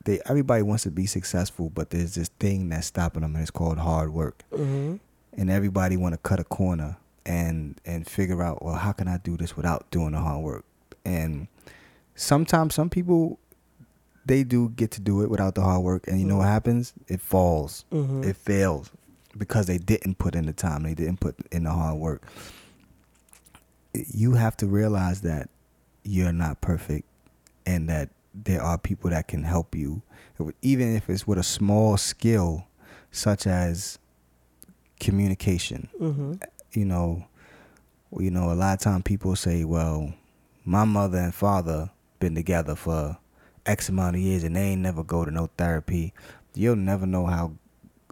[0.05, 3.51] they everybody wants to be successful but there's this thing that's stopping them and it's
[3.51, 4.43] called hard work.
[4.53, 4.97] Mm-hmm.
[5.39, 6.97] and everybody want to cut a corner
[7.27, 10.65] and and figure out well how can i do this without doing the hard work?
[11.05, 11.49] And
[12.17, 13.39] sometimes some people
[14.25, 16.09] they do get to do it without the hard work.
[16.09, 16.93] And you know what happens?
[17.07, 17.85] It falls.
[17.93, 18.25] Mhm.
[18.25, 18.91] it fails
[19.39, 20.83] because they didn't put in the time.
[20.83, 22.23] They didn't put in the hard work.
[23.95, 25.49] You have to realize that
[26.03, 27.07] you're not perfect
[27.67, 30.03] and that there are people that can help you.
[30.61, 32.67] Even if it's with a small skill
[33.13, 33.99] such as
[35.01, 35.89] communication.
[36.01, 36.35] Mm-hmm.
[36.73, 37.25] you know
[38.19, 40.13] you know a lot of time people say well
[40.65, 43.19] my mother and father been together for
[43.65, 46.13] x amount of years and they ain't never go to no therapy
[46.55, 47.53] you'll never know how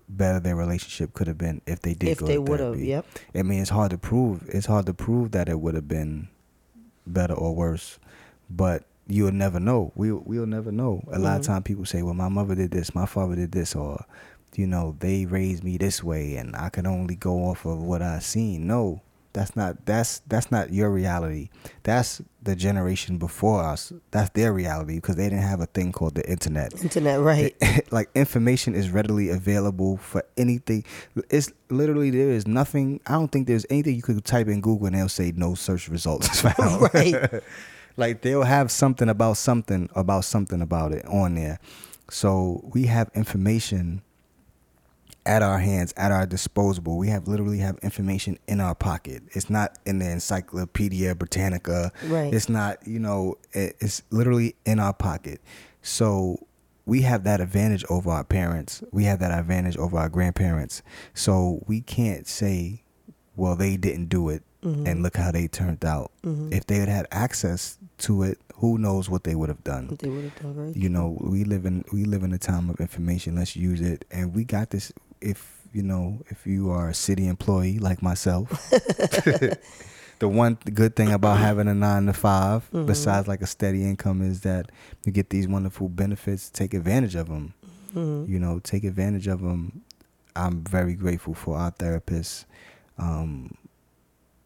[0.09, 2.75] better their relationship could have been if they did If go they to would have,
[2.75, 2.87] therapy.
[2.89, 3.07] yep.
[3.35, 4.47] I mean, it's hard to prove.
[4.49, 6.29] It's hard to prove that it would have been
[7.07, 7.99] better or worse,
[8.51, 9.93] but you'll never know.
[9.95, 11.03] We we'll never know.
[11.11, 11.47] A lot of Mhm.
[11.47, 14.05] time people say, "Well, my mother did this, my father did this," or
[14.57, 18.03] you know, they raised me this way, and I can only go off of what
[18.03, 18.67] I seen.
[18.67, 19.01] No,
[19.35, 19.85] that's not.
[19.85, 21.51] That's that's not your reality.
[21.83, 23.93] That's the generation before us.
[24.13, 27.55] That's their reality because they didn't have a thing called the internet Internet, right?
[27.93, 30.85] like information is readily available for anything.
[31.31, 33.01] It's literally there is nothing.
[33.07, 35.89] I don't think there's anything you could type in Google and they'll say no search
[35.89, 36.89] results found.
[36.95, 37.43] Right.
[37.97, 41.59] like they'll have something about something about something about it on there.
[42.09, 44.03] So we have information
[45.27, 46.99] at our hands, at our disposable.
[46.99, 49.23] We have literally have information in our pocket.
[49.33, 51.93] It's not in the Encyclopedia Britannica.
[52.07, 52.33] Right.
[52.33, 55.41] It's not, you know, it's literally in our pocket.
[55.83, 56.47] So
[56.87, 58.83] we have that advantage over our parents.
[58.93, 60.83] We have that advantage over our grandparents.
[61.15, 62.83] So we can't say,
[63.37, 64.87] well, they didn't do it mm-hmm.
[64.87, 66.13] and look how they turned out.
[66.23, 66.53] Mm-hmm.
[66.53, 70.09] If they had had access to it, who knows what they would have done They
[70.09, 70.77] would have done right.
[70.77, 74.05] you know we live in we live in a time of information let's use it
[74.11, 74.93] and we got this
[75.25, 75.41] if
[75.73, 78.47] you know if you are a city employee like myself.
[80.21, 84.23] The one good thing about having a nine to 5 besides like a steady income
[84.23, 84.71] is that
[85.05, 86.49] you get these wonderful benefits.
[86.51, 87.53] Take advantage of them
[87.95, 88.29] Mhm.
[88.29, 89.83] you know take advantage of them
[90.35, 92.45] i'm very grateful for our therapists
[92.99, 93.55] um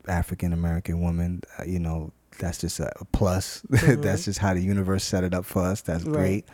[0.06, 1.42] african american woman.
[1.58, 3.62] Uh, you know that's just a, plus.
[3.70, 5.80] That's just how the universe set it up for us.
[5.82, 6.14] That's Right.
[6.14, 6.44] great.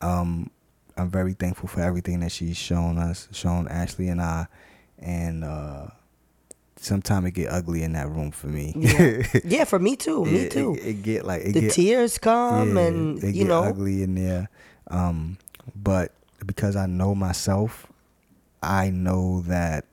[0.00, 0.50] Um
[0.96, 4.46] i'm very thankful for everything that she's shown us shown ashley and i
[4.98, 5.86] and uh
[6.78, 8.74] sometimes it get ugly in that room for me.
[8.76, 10.24] Yeah, yeah for me too.
[10.26, 10.74] Me It- too.
[10.74, 14.02] It, it get like it the get, tears come, yeah, and you get know, ugly
[14.02, 14.50] in there.
[14.88, 15.38] Um,
[15.74, 16.12] but
[16.44, 17.86] because I know myself,
[18.62, 19.86] I know that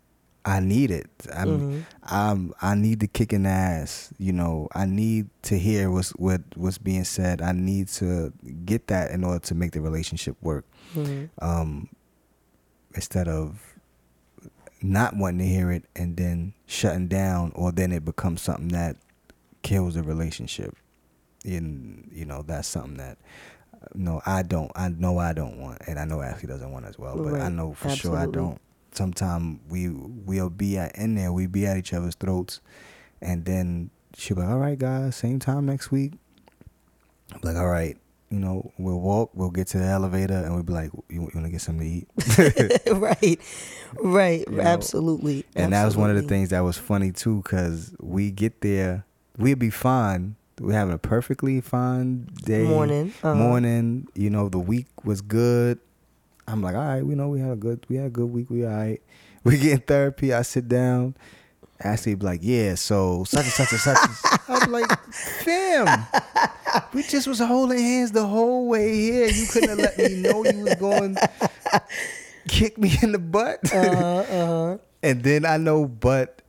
[0.46, 1.10] I need it.
[1.34, 1.80] I'm, Mm-hmm.
[2.04, 4.14] I'm, I need to kick in the ass.
[4.18, 7.42] You know, I need to hear what's what what's being said.
[7.42, 8.34] I need to
[8.66, 10.66] get that in order to make the relationship work.
[10.96, 11.30] Mhm.
[11.42, 11.90] Um,
[12.96, 13.62] instead of
[14.82, 18.98] not wanting to hear it and then shutting down, or then it becomes something that
[19.62, 20.76] kills the relationship.
[21.46, 23.18] And you know that's something that
[23.74, 24.72] uh, no, I don't.
[24.76, 27.16] I know I don't want, and I know Ashley doesn't want as well.
[27.18, 28.60] But I know for sure I don't.
[28.94, 32.62] Sometimes we we'll be at, in there, we be at each other's throats,
[33.22, 36.14] and then she'll be like, "All right, guys, same time next week."
[37.34, 37.98] I'm like, "All right."
[38.30, 41.32] You know, we'll walk, we'll get to the elevator, and we'll be like, "You, you
[41.36, 43.40] want to get something to eat?" right,
[44.02, 45.46] right, You know, absolutely.
[45.56, 49.06] And that was one of the things that was funny too, because we get there,
[49.38, 50.36] we'd be fine.
[50.60, 52.64] We're having a perfectly fine day.
[52.64, 53.36] Morning, uh-huh.
[53.36, 54.08] Morning.
[54.16, 55.80] You know, the week was good.
[56.48, 58.50] I'm like, all right, we know we had a good we had a good week,
[58.50, 59.02] we all right.
[59.46, 61.16] We get in therapy, I sit down.
[61.84, 63.98] Ashley be like, yeah, so such and such and such.
[64.48, 66.06] I'm like, fam,
[66.94, 69.28] we just was holding hands the whole way here.
[69.28, 71.18] You couldn't have let me know you was going
[72.48, 73.60] kick me in the butt.
[73.74, 74.78] Uh-huh, uh-huh.
[75.04, 76.42] And then I know, but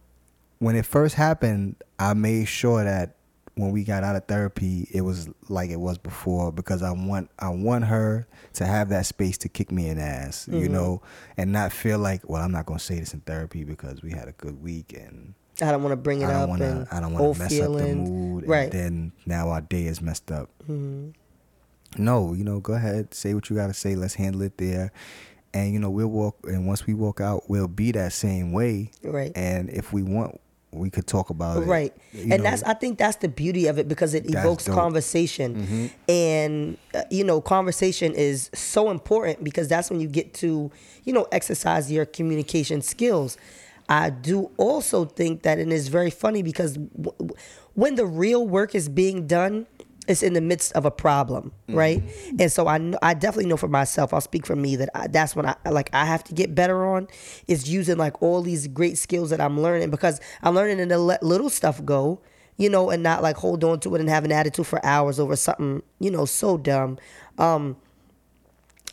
[0.61, 3.17] when it first happened, I made sure that
[3.57, 7.31] when we got out of therapy, it was like it was before because I want
[7.39, 10.73] I want her to have that space to kick me in the ass, you Mm-hmm.
[10.73, 11.03] know,
[11.37, 14.27] and not feel like, well, I'm not gonna say this in therapy because we had
[14.29, 16.97] a good week and I don't want to bring it I don't up and to
[16.97, 18.63] I don't want to mess up the mood, Right.
[18.65, 20.51] and then now our day is messed up.
[20.65, 21.11] Mm-hmm.
[21.97, 23.95] No, you know, go ahead, say what you gotta say.
[23.95, 24.93] Let's handle it there.
[25.53, 28.91] And you know, we'll walk and once we walk out, we'll be that same way.
[29.05, 29.31] Right.
[29.37, 30.41] And if we want,
[30.75, 31.67] we could talk about it.
[31.67, 32.37] right and know.
[32.39, 34.73] that's i think that's the beauty of it because it evokes dope.
[34.75, 34.81] Mm-hmm.
[34.83, 40.71] conversation and uh, you know conversation is so important because that's when you get to
[41.05, 43.37] you know exercise your communication skills
[43.89, 47.37] i do also think that and it's very funny because w- w-
[47.75, 49.67] when the real work is being done
[50.07, 51.79] it's in the midst of a problem, Mm-hmm.
[51.79, 52.03] right?
[52.39, 54.13] And so I I definitely know for myself.
[54.13, 56.85] I'll speak for me that I, that's when I like I have to get better
[56.87, 57.09] on
[57.49, 61.23] is using like all these great skills that I'm learning because I'm learning to let
[61.23, 62.21] little stuff go,
[62.59, 65.19] you know, and not like hold on to it and have an attitude for hours
[65.19, 66.99] over something, you know, so dumb.
[67.39, 67.77] Um,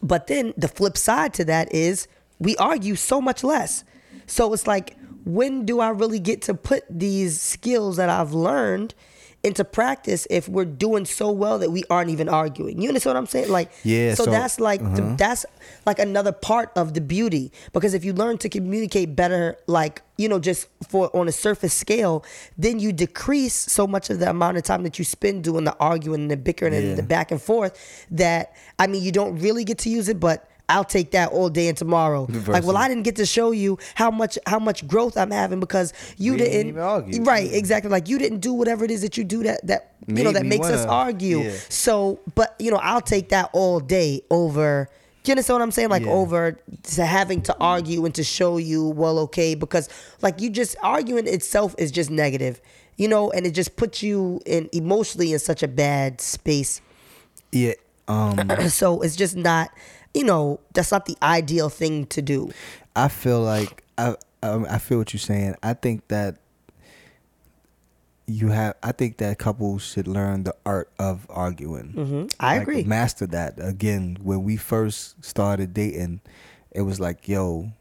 [0.01, 2.07] but then the flip side to that is
[2.39, 3.83] we argue so much less.
[4.25, 4.95] So it's like,
[5.25, 8.95] when do I really get to put these skills that I've learned
[9.43, 12.79] into practice if we're doing so well that we aren't even arguing?
[12.81, 13.49] You understand what I'm saying?
[13.49, 15.15] Like, Yeah, So, so- that's like the, uh-huh.
[15.17, 15.45] that's
[15.85, 20.29] like another part of the beauty because if you learn to communicate better, like you
[20.29, 22.23] know, just for on a surface scale,
[22.55, 25.75] then you decrease so much of the amount of time that you spend doing the
[25.79, 26.79] arguing and the bickering Yeah.
[26.81, 28.05] and the back and forth.
[28.11, 31.49] That I mean, you don't really get to use it, but I'll take that all
[31.49, 32.25] day and tomorrow.
[32.47, 35.59] Like, well, I didn't get to show you how much how much growth I'm having
[35.59, 36.67] because you We didn't didn't.
[36.69, 37.23] even argue.
[37.23, 37.91] Right, exactly.
[37.91, 40.45] Like you didn't do whatever it is that you do that that you know that
[40.45, 41.39] makes us wanna- argue.
[41.41, 41.51] yeah.
[41.69, 44.89] So, but you know, I'll take that all day over.
[45.23, 45.89] You understand what I'm saying?
[45.89, 46.11] Like Yeah.
[46.21, 46.57] over
[46.95, 49.87] to having to argue and to show you, well, okay, because
[50.23, 52.59] like you just arguing itself is just negative,
[52.97, 56.81] you know, and it just puts you in emotionally in such a bad space.
[57.51, 57.73] Yeah.
[58.07, 59.69] Um, So it's just not,
[60.13, 62.51] you know, that's not the ideal thing to do.
[62.95, 65.55] I feel like I, I I feel what you're saying.
[65.63, 66.37] I think that
[68.27, 68.75] you have.
[68.83, 71.91] I think that couples should learn the art of arguing.
[71.91, 72.83] hmm I Like, agree.
[72.83, 74.17] Master that again.
[74.21, 76.21] When we first started dating,
[76.71, 77.71] it was like, yo,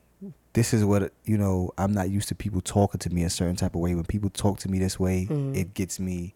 [0.53, 1.71] this is what you know.
[1.79, 3.95] I'm not used to people talking to me a certain type of way.
[3.95, 5.55] When people talk to me this way, Mm-hmm.
[5.55, 6.35] it gets me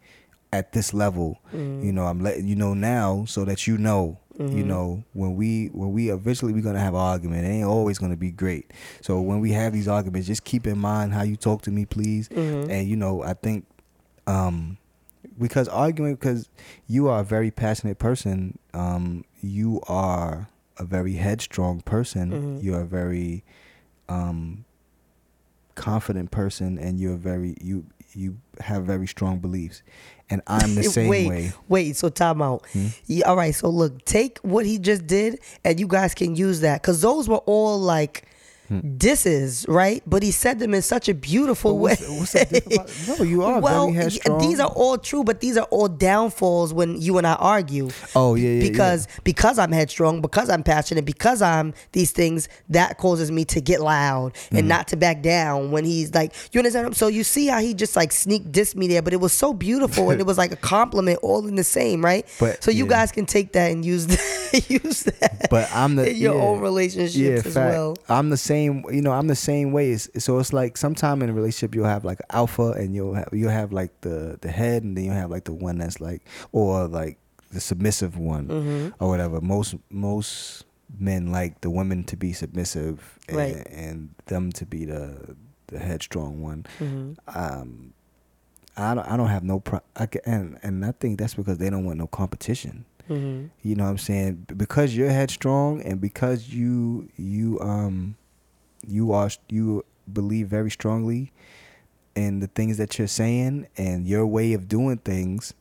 [0.53, 1.41] at this level.
[1.53, 4.19] You know, I'm letting you know now so that you know.
[4.39, 4.67] You Mm-hmm.
[4.69, 8.17] know, when we when we eventually we're gonna have an argument, it ain't always gonna
[8.17, 8.73] be great.
[9.01, 11.85] So when we have these arguments, just keep in mind how you talk to me,
[11.87, 12.29] please.
[12.31, 12.71] Mm-hmm.
[12.71, 13.65] And you know, I think
[14.27, 14.79] um
[15.39, 16.49] because arguing because
[16.89, 22.59] you are a very passionate person um you are a very headstrong person Mm-hmm.
[22.67, 23.45] you're a very
[24.09, 24.65] um
[25.75, 29.83] confident person and you're very you you have very strong beliefs
[30.31, 32.65] and i'm the same wait, way Wait, so time out.
[32.73, 32.89] Hmm?
[33.07, 36.61] Yeah, all right, so look, take what he just did and you guys can use
[36.61, 36.83] that.
[36.83, 38.27] Cause those were all like
[38.99, 40.03] disses, right?
[40.07, 42.19] But he said them in such a beautiful What's, way.
[42.19, 46.73] what's about- No, you are well, these are all true, but these are all downfalls
[46.73, 47.91] when you and I argue.
[48.15, 48.71] Oh, yeah, yeah, yeah.
[48.71, 53.61] Because because I'm headstrong, because I'm passionate, because I'm these things that causes me to
[53.61, 54.57] get loud Mm-hmm.
[54.57, 56.97] and not to back down when he's like, you understand?
[56.97, 59.53] So you see how he just like sneak diss me there, but it was so
[59.53, 62.27] beautiful and it was like a compliment all in the same, right?
[62.41, 62.91] But, so you yeah.
[62.91, 65.49] guys can take that and use that, use that.
[65.51, 67.73] But I'm the in your own relationships as fact.
[67.73, 67.97] well.
[68.09, 68.64] I'm the same.
[68.65, 69.91] You know, I'm the same way.
[69.93, 73.29] It's, so it's like sometime in a relationship you'll have like alpha, and you'll have
[73.33, 76.23] you'll have like the the head, and then you'll have like the one that's like
[76.53, 77.19] or like
[77.53, 78.89] the submissive one Mm-hmm.
[79.03, 79.41] or whatever.
[79.41, 80.65] Most most
[80.99, 83.67] men like the women to be submissive and, Right.
[83.71, 85.37] and them to be the
[85.69, 86.67] the headstrong one.
[86.79, 87.13] Mm-hmm.
[87.39, 87.93] Um,
[88.77, 89.81] I don't I don't have no pro.
[89.97, 92.85] I can, and and I think that's because they don't want no competition.
[93.09, 93.47] Mm-hmm.
[93.63, 94.47] You know what I'm saying?
[94.57, 98.17] Because you're headstrong and because you you um
[98.89, 101.33] you are you believe very strongly
[102.15, 105.53] in the things that you're saying and your way of doing things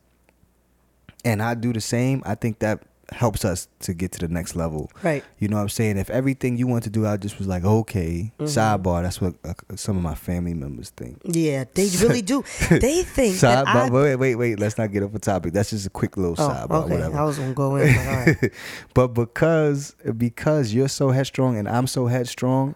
[1.26, 4.56] and I do the same, I think that helps us to get to the next
[4.56, 4.90] level.
[5.04, 5.24] Right.
[5.38, 5.98] You know what I'm saying?
[5.98, 8.46] If everything you want to do I just was like, "Okay, Mm-hmm.
[8.46, 11.22] sidebar." That's what uh, some of my family members think.
[11.24, 12.44] Yeah, they really do.
[12.70, 13.66] They think Sidebar.
[13.68, 13.90] I.
[13.90, 14.60] Wait, wait, wait.
[14.60, 15.54] Let's not get off a topic.
[15.54, 16.84] That's just a quick little Oh, sidebar.
[16.86, 16.94] okay.
[16.96, 17.18] Whatever.
[17.18, 17.94] I was gonna go in.
[17.94, 18.06] But
[18.42, 18.54] right.
[18.94, 22.74] but because because you're so headstrong and I'm so headstrong,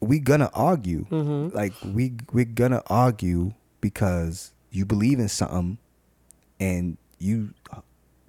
[0.00, 1.04] we gonna argue.
[1.06, 1.56] Mm-hmm.
[1.56, 5.78] Like we we're gonna argue because you believe in something,
[6.60, 7.52] and you,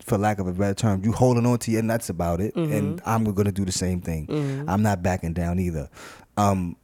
[0.03, 2.73] for lack of a better term, you holding on to your nuts about it, Mm-hmm.
[2.73, 4.65] and I'm gonna do the same thing.
[4.67, 5.89] I'm not backing down either.
[6.37, 6.75] Um,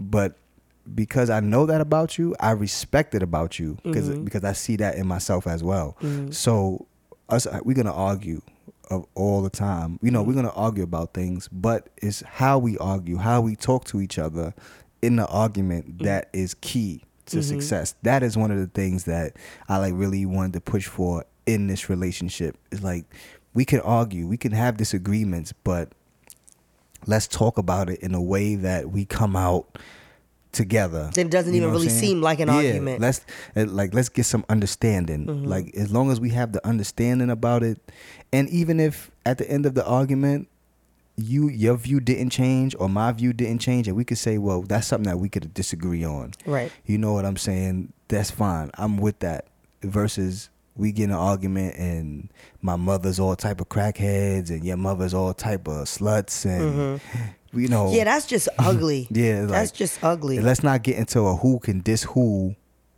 [0.00, 0.36] but
[0.94, 4.24] because I know that about you, I respect it about you because Mm-hmm.
[4.24, 5.96] because I see that in myself as well.
[6.30, 6.86] So
[7.28, 8.40] us we're gonna argue
[8.88, 9.98] of all the time.
[10.02, 10.42] You know, we're mm-hmm.
[10.42, 14.54] gonna argue about things, but it's how we argue, how we talk to each other
[15.02, 16.04] in the argument mm-hmm.
[16.04, 17.48] that is key to mm-hmm.
[17.48, 17.94] success.
[18.02, 19.36] That is one of the things that
[19.68, 22.56] I like really wanted to push for in this relationship.
[22.70, 23.04] It's like
[23.54, 25.92] we can argue, we can have disagreements, but
[27.06, 29.78] let's talk about it in a way that we come out
[30.56, 31.10] together.
[31.14, 33.00] Then it doesn't even what I'm really seem like an Yeah, argument.
[33.00, 33.20] Let's
[33.56, 35.26] uh, like let's get some understanding.
[35.26, 35.44] Mm-hmm.
[35.44, 37.78] Like as long as we have the understanding about it,
[38.32, 40.48] and even if at the end of the argument
[41.16, 44.62] you your view didn't change or my view didn't change, and we could say, well,
[44.62, 46.32] that's something that we could disagree on.
[46.44, 46.72] Right.
[46.84, 47.92] You know what I'm saying?
[48.08, 48.70] That's fine.
[48.74, 49.46] I'm with that.
[49.82, 54.76] Versus we get in an argument and my mother's all type of crackheads and your
[54.76, 57.00] mother's all type of sluts and
[57.52, 57.92] you know.
[57.92, 59.06] Yeah, that's just ugly.
[59.10, 60.40] yeah, like, that's just ugly.
[60.40, 62.54] Let's not get into a who can diss who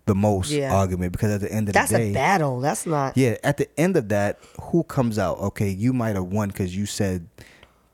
[0.07, 0.75] the most Yeah.
[0.75, 2.61] argument because at the end of That's the day, that's a battle.
[2.61, 3.17] That's not.
[3.17, 5.39] yeah, at the end of that, who comes out?
[5.39, 7.29] Okay, you might have won because you said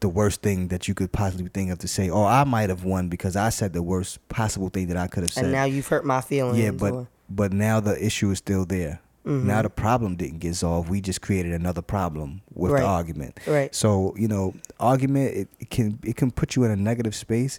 [0.00, 2.84] the worst thing that you could possibly think of to say, or I might have
[2.84, 5.44] won because I said the worst possible thing that I could have said.
[5.44, 6.58] And now you've hurt my feelings.
[6.58, 9.00] yeah, but or- but now the issue is still there.
[9.24, 9.46] Mm-hmm.
[9.46, 10.90] Now the problem didn't get solved.
[10.90, 12.80] We just created another problem with Right.
[12.82, 13.38] the argument.
[13.46, 13.74] Right.
[13.74, 17.58] So you know, argument it, it can it can put you in a negative space.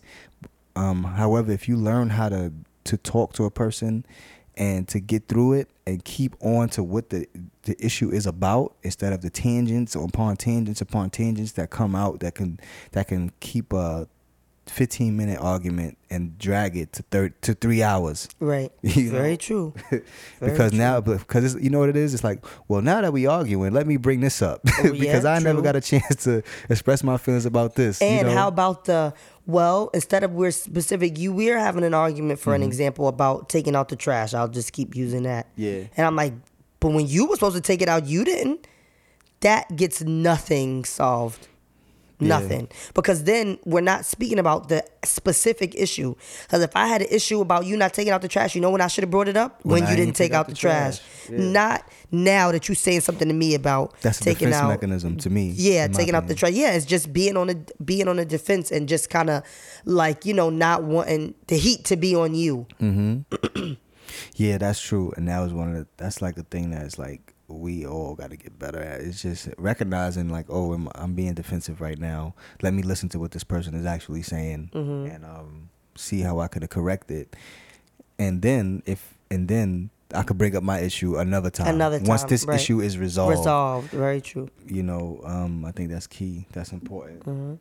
[0.75, 2.51] Um, however, if you learn how to
[2.86, 4.06] to talk to a person
[4.58, 7.28] and to get through it and keep on to what the
[7.63, 11.95] the issue is about instead of the tangents or upon tangents upon tangents that come
[11.95, 12.60] out that can
[12.91, 14.08] that can keep a
[14.67, 18.71] 15 minute argument and drag it to thir- to 3 hours right.
[18.82, 19.36] You Very know?
[19.36, 19.73] true.
[19.89, 20.04] Very
[20.39, 20.80] because true.
[20.80, 23.86] now because you know what it is it's like well now that we arguing let
[23.86, 27.17] me bring this up Oh, because yeah, i never got a chance to express my
[27.17, 28.34] feelings about this you And know?
[28.34, 29.13] how about the
[29.47, 32.67] well, instead of we're specific, you we're having an argument for an Mm-hmm.
[32.67, 34.34] example about taking out the trash.
[34.34, 35.45] I'll just keep using that.
[35.56, 35.84] Yeah.
[35.95, 36.34] And I'm like,
[36.80, 38.65] but when you were supposed to take it out, you didn't.
[39.41, 41.47] That gets nothing solved.
[42.19, 42.28] Yeah.
[42.28, 42.69] Nothing.
[42.93, 46.15] Because then we're not speaking about the specific issue.
[46.43, 48.71] Because if I had an issue about you not taking out the trash, you know
[48.71, 49.60] when I should have brought it up?
[49.63, 50.99] When When, you didn't take out the trash.
[51.30, 51.38] Yeah.
[51.39, 55.17] Not now that you're saying something to me about that's a taking defense out mechanism
[55.17, 56.54] to me yeah, taking out the trash.
[56.54, 59.43] Yeah, it's just being on a being on a defense and just kind of
[59.86, 62.67] like you know not wanting the heat to be on you.
[62.82, 63.73] Mm-hmm.
[64.36, 67.35] yeah that's true and that was one of the that's like the thing that's like
[67.47, 71.34] we all got to get better at it's just recognizing like oh I'm, I'm being
[71.36, 75.13] defensive right now let me listen to what this person is actually saying Mm-hmm.
[75.13, 77.36] and um see how i could correct it
[78.19, 82.08] and then if and then i could bring up my issue another time Another time,
[82.08, 82.60] once this right.
[82.60, 83.91] issue is resolved Resolved.
[83.91, 84.50] Very true.
[84.67, 87.54] you know um i think that's key that's important Mm-hmm.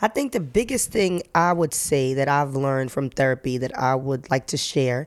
[0.00, 3.94] I think the biggest thing I would say that I've learned from therapy that I
[3.94, 5.06] would like to share,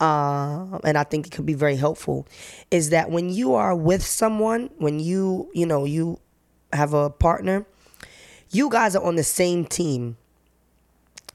[0.00, 2.26] um, and I think it could be very helpful,
[2.70, 6.18] is that when you are with someone, when you you know you
[6.72, 7.66] have a partner,
[8.50, 10.16] you guys are on the same team.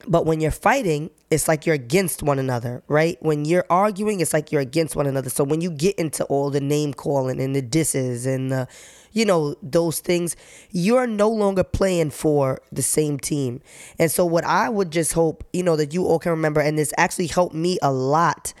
[0.06, 3.16] But when you're fighting, it's like you're against one another, right?
[3.20, 5.30] When you're arguing, it's like you're against one another.
[5.30, 8.68] So when you get into all the name calling and the disses and the,
[9.12, 10.36] you know, those things,
[10.70, 13.60] you're no longer playing for the same team.
[13.98, 16.78] And so what I would just hope, you know, that you all can remember, and
[16.78, 18.52] this actually helped me a lot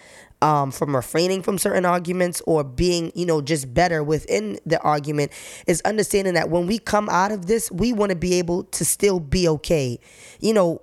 [0.42, 5.30] um, from refraining from certain arguments or being, you know, just better within the argument
[5.68, 8.84] is understanding that when we come out of this, we want to be able to
[8.84, 10.00] still be okay.
[10.40, 10.82] You know,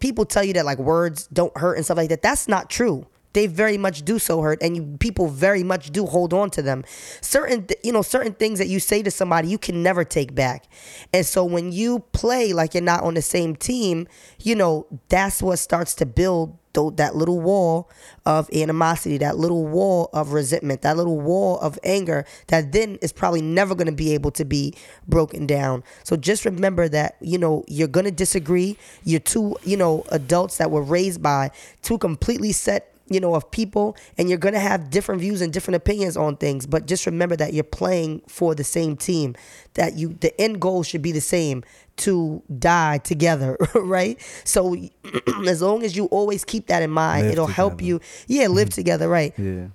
[0.00, 2.22] people tell you that like words don't hurt and stuff like that.
[2.22, 3.06] That's not true.
[3.34, 6.62] They very much do so hurt, and you, people very much do hold on to
[6.62, 6.82] them.
[7.20, 10.34] Certain, th- you know, certain things that you say to somebody you can never take
[10.34, 10.64] back.
[11.12, 14.08] And so when you play like you're not on the same team,
[14.40, 17.90] you know, that's what starts to build tho- that little wall
[18.24, 23.12] of animosity, that little wall of resentment, that little wall of anger that then is
[23.12, 24.72] probably never going to be able to be
[25.08, 25.82] broken down.
[26.04, 28.78] So just remember that, you know, you're going to disagree.
[29.02, 31.50] You're two, you know, adults that were raised by
[31.82, 35.76] two completely set you know, of people, and you're gonna have different views and different
[35.76, 36.66] opinions on things.
[36.66, 39.34] But just remember that you're playing for the same team.
[39.74, 41.64] That you, the end goal should be the same
[41.98, 44.20] to die together, right?
[44.44, 44.76] So
[45.46, 48.00] as long as you always keep that in mind, Live it'll help you.
[48.26, 49.34] Yeah, live together, right?
[49.36, 49.68] Yeah.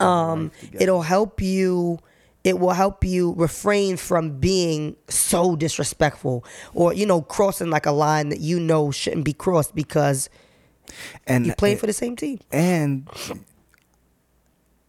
[0.00, 1.98] um, it'll help you
[2.44, 7.90] it will help you refrain from being so disrespectful or you know crossing like a
[7.90, 10.30] line that you know shouldn't be crossed because
[11.26, 13.08] And you playing for the same team and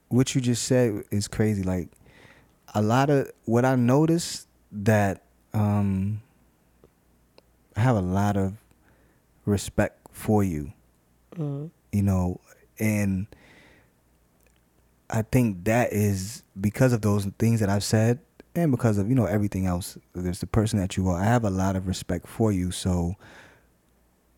[0.09, 1.63] what you just said is crazy.
[1.63, 1.89] Like
[2.73, 5.23] a lot of what I noticed that
[5.53, 6.21] um
[7.75, 8.53] I have a lot of
[9.45, 10.73] respect for you.
[11.37, 12.41] You know,
[12.77, 13.27] and
[15.09, 18.19] I think that is because of those things that I've said
[18.55, 19.97] and because of, you know, everything else.
[20.13, 21.19] There's the person that you are.
[21.19, 22.71] I have a lot of respect for you.
[22.71, 23.15] So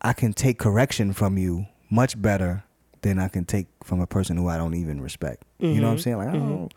[0.02, 2.64] I can take correction from you much better
[3.02, 5.44] than I can take from a person who I don't even respect.
[5.58, 6.02] You know what I'm mm-hmm.
[6.02, 6.16] saying?
[6.16, 6.48] Like I mm-hmm.
[6.48, 6.74] don't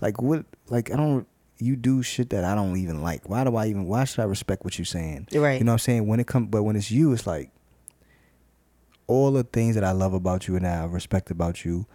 [0.00, 1.26] like what like I don't
[1.58, 3.28] you do shit that I don't even like.
[3.28, 5.28] Why do I even why should I respect what you're saying?
[5.32, 5.58] Right.
[5.58, 6.06] You know what I'm saying?
[6.06, 7.50] When it comes but when it's you, it's like
[9.06, 11.86] all the things that I love about you and I respect about you,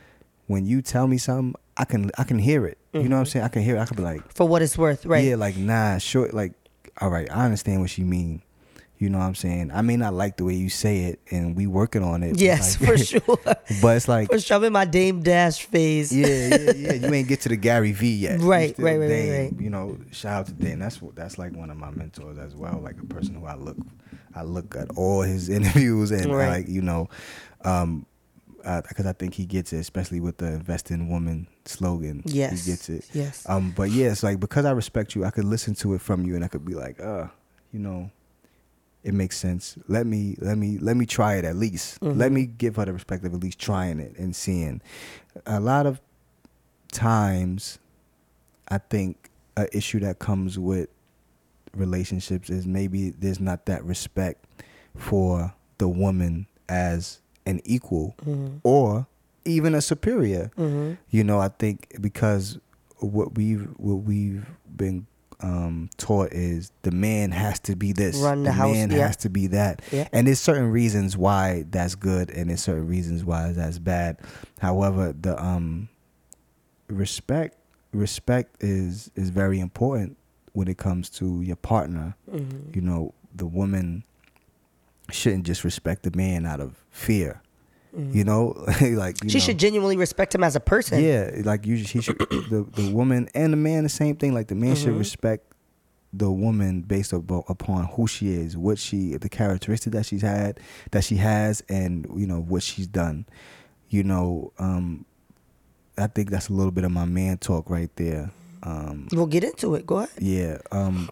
[0.47, 2.77] when you tell me something, I can I can hear it.
[2.93, 3.29] You know what I'm mm-hmm.
[3.31, 3.45] saying?
[3.45, 3.79] I can hear it.
[3.79, 6.53] I can be like, for what it's worth right yeah, like nah, sure, like
[6.99, 8.41] all right, I understand what she mean.
[9.01, 9.71] You know what I'm saying?
[9.73, 12.39] I may not like the way you say it, and we working on it.
[12.39, 13.21] yes like- for sure
[13.81, 16.93] but it's like for sure i'm in my dame dash phase yeah, yeah, yeah.
[16.93, 18.39] You ain't get to the Gary V yet.
[18.39, 19.33] Right, right, right, right, Dame.
[19.55, 19.61] right.
[19.61, 20.77] You know, shout out to Dan.
[20.79, 22.79] That's that's like one of my mentors as well.
[22.83, 23.77] Like a person who I look,
[24.35, 26.49] I look at all his interviews and Right.
[26.49, 27.09] like you know,
[27.65, 28.05] um,
[28.63, 32.21] because I think he gets it, especially with the "Invest in Woman" slogan.
[32.25, 33.09] Yes, he gets it.
[33.13, 33.43] yes.
[33.49, 36.23] Um, but yeah, it's like because I respect you, I could listen to it from
[36.25, 37.25] you, and I could be like, uh,
[37.73, 38.11] you know,
[39.03, 39.77] it makes sense.
[39.87, 41.99] Let me let me let me try it at least.
[42.01, 42.19] Mm-hmm.
[42.19, 44.81] Let me give her the respect of at least trying it and seeing.
[45.45, 45.99] A lot of
[46.91, 47.79] times,
[48.69, 50.89] I think a issue that comes with
[51.75, 54.45] relationships is maybe there's not that respect
[54.95, 58.57] for the woman as an equal Mm-hmm.
[58.63, 59.07] or
[59.45, 60.51] even a superior.
[60.55, 62.59] hmm You know, I think because
[62.99, 64.45] what we've what we've
[64.75, 65.07] been
[65.41, 69.07] um, taught is the man has to be this, Run the house, man yeah.
[69.07, 70.07] has to be that, Yeah.
[70.11, 74.17] and there's certain reasons why that's good, and there's certain reasons why that's bad.
[74.59, 75.89] However, the um,
[76.87, 77.57] respect
[77.93, 80.17] respect is is very important
[80.53, 82.15] when it comes to your partner.
[82.31, 82.71] Mm-hmm.
[82.75, 84.03] You know, the woman
[85.11, 87.41] shouldn't just respect the man out of fear.
[87.97, 89.27] You know, like you Mm-hmm.
[89.27, 89.43] she know.
[89.43, 92.17] should genuinely respect him as a person Yeah, like you, he should
[92.49, 94.33] the the woman and the man the same thing.
[94.33, 94.99] Like the man should Mhm.
[94.99, 95.45] respect
[96.13, 100.59] the woman based abo- upon who she is, what she, the characteristic that she's had,
[100.91, 103.25] that she has, and you know what she's done.
[103.89, 105.05] You know, um,
[105.97, 108.31] I think that's a little bit of my man talk right there.
[108.63, 111.09] Um, we'll get into it go ahead yeah, um,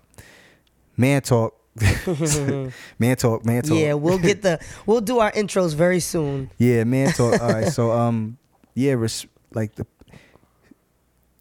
[0.95, 1.59] man talk,
[2.99, 3.78] man talk, man talk.
[3.78, 7.39] yeah we'll get the we'll do our intros very soon Yeah, man talk.
[7.41, 8.38] All right, so um,
[8.74, 9.86] yeah, res- like the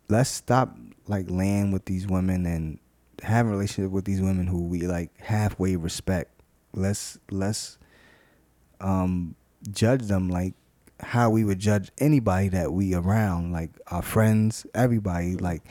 [0.08, 0.76] let's stop
[1.06, 2.78] like laying with these women and
[3.22, 6.30] having a relationship with these women who we like halfway respect.
[6.72, 7.78] Let's let's
[8.80, 9.34] um
[9.72, 10.54] judge them like
[11.00, 15.36] how we would judge anybody that we around, like our friends, everybody.
[15.36, 15.62] Like,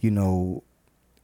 [0.00, 0.62] you know,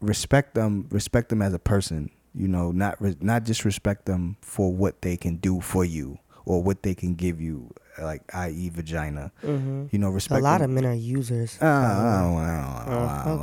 [0.00, 2.10] respect them, respect them as a person.
[2.34, 6.18] You know, not re- not just respect them for what they can do for you
[6.46, 7.70] or what they can give you,
[8.00, 8.68] like i.e.
[8.70, 9.30] vagina.
[9.42, 10.40] hmm You know, respect.
[10.40, 13.34] a lot of men are users Uh, I don't- I don't- I Oh,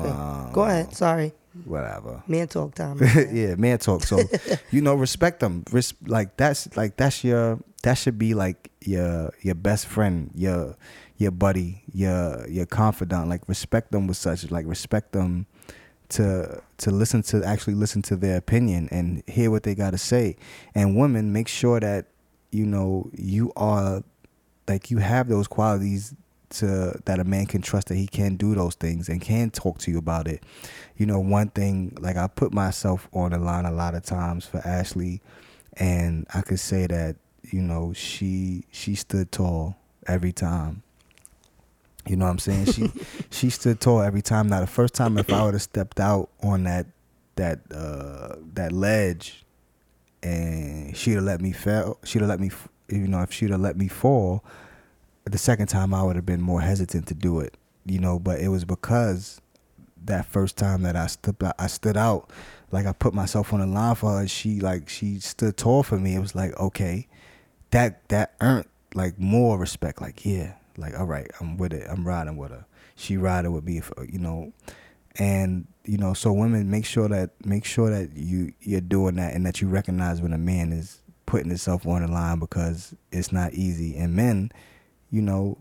[0.47, 1.33] okay go ahead sorry
[1.65, 2.23] Whatever.
[2.27, 2.99] man talk time
[3.31, 4.03] yeah, man talk.
[4.03, 4.19] So,
[4.71, 5.63] you know, respect them.
[5.71, 10.75] Res- like that's like that's your that should be like your your best friend, your
[11.17, 13.27] your buddy, your your confidant.
[13.27, 14.49] Like respect them with such.
[14.51, 15.47] Like respect them
[16.09, 19.97] to to listen to actually listen to their opinion and hear what they got to
[19.97, 20.35] say.
[20.75, 22.05] And women, make sure that
[22.51, 24.03] you know you are
[24.67, 26.13] like you have those qualities
[26.49, 29.79] to that a man can trust that he can do those things and can talk
[29.79, 30.43] to you about it.
[30.95, 34.45] You know, one thing like I put myself on the line a lot of times
[34.45, 35.21] for Ashley
[35.73, 39.77] and I could say that, you know, she she stood tall
[40.07, 40.83] every time.
[42.07, 42.65] You know what I'm saying?
[42.67, 42.91] She
[43.29, 44.47] she stood tall every time.
[44.47, 46.87] Now the first time if I would have stepped out on that
[47.35, 49.45] that uh that ledge
[50.23, 52.51] and she'd have let me fail, she'd have let me
[52.89, 54.43] you know, if she'd have let me fall,
[55.25, 57.55] the second time I would have been more hesitant to do it,
[57.85, 58.19] you know.
[58.19, 59.41] But it was because
[60.05, 62.29] that first time that I stood I stood out,
[62.71, 64.27] like I put myself on the line for her.
[64.27, 66.15] She like she stood tall for me.
[66.15, 67.07] It was like okay,
[67.71, 70.01] that that earned like more respect.
[70.01, 71.87] Like yeah, like all right, I'm with it.
[71.89, 72.65] I'm riding with her.
[72.95, 74.53] She riding with me, for, you know.
[75.19, 79.33] And you know, so women make sure that make sure that you you're doing that
[79.33, 83.31] and that you recognize when a man is putting himself on the line because it's
[83.31, 83.95] not easy.
[83.97, 84.51] And men,
[85.11, 85.57] you know,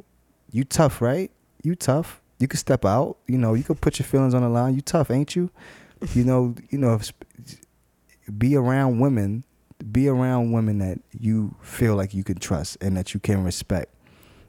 [0.50, 1.30] you tough, right?
[1.62, 2.20] You tough.
[2.38, 3.18] You can step out.
[3.26, 4.74] You know, you can put your feelings on the line.
[4.74, 5.50] You tough, ain't you?
[6.14, 7.00] You know, you know,
[8.36, 9.44] be around women.
[9.90, 13.92] Be around women that you feel like you can trust and that you can respect.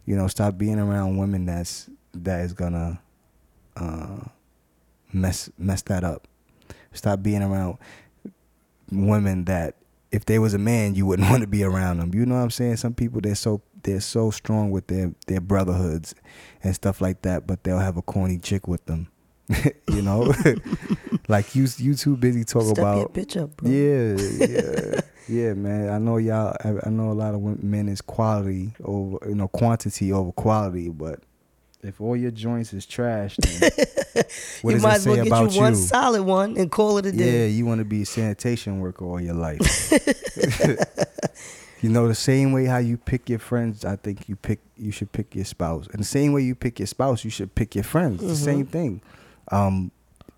[0.08, 2.99] You know, stop being around women that's that is gonna
[3.76, 4.22] uh,
[5.12, 6.28] mess mess that up.
[6.93, 7.78] Stop being around
[8.89, 9.76] women that
[10.12, 12.12] if they was a man, you wouldn't want to be around them.
[12.14, 12.78] You know what I'm saying?
[12.78, 16.16] Some people they're so they're so strong with their their brotherhoods
[16.64, 19.10] and stuff like that, but they'll have a corny chick with them.
[19.89, 20.34] you know,
[21.28, 23.70] like you you too busy talking Step about bitch up, bro.
[23.70, 24.16] yeah,
[24.48, 25.89] yeah, yeah, man.
[25.89, 26.56] I know y'all.
[26.64, 30.89] I, I know a lot of men is quality over you know quantity over quality,
[30.89, 31.22] but
[31.82, 33.38] if all your joints is trash,
[34.62, 36.70] what you does might it as well say get about you one solid one and
[36.70, 37.43] call it a day.
[37.43, 39.91] yeah, you want to be a sanitation worker all your life.
[41.82, 44.91] you know, the same way how you pick your friends, I think you pick you
[44.91, 45.88] should pick your spouse.
[45.88, 48.22] And the same way you pick your spouse, you should pick your friends.
[48.22, 48.58] It's the mm-hmm.
[48.58, 49.02] same thing.
[49.52, 49.91] Um,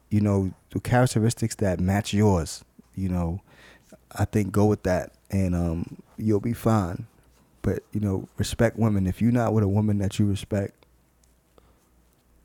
[0.10, 2.64] you know, the characteristics that match yours,
[2.96, 3.42] you know,
[4.12, 7.08] I think go with that and um you'll be fine.
[7.62, 9.06] But, you know, respect women.
[9.06, 10.86] If you're not with a woman that you respect,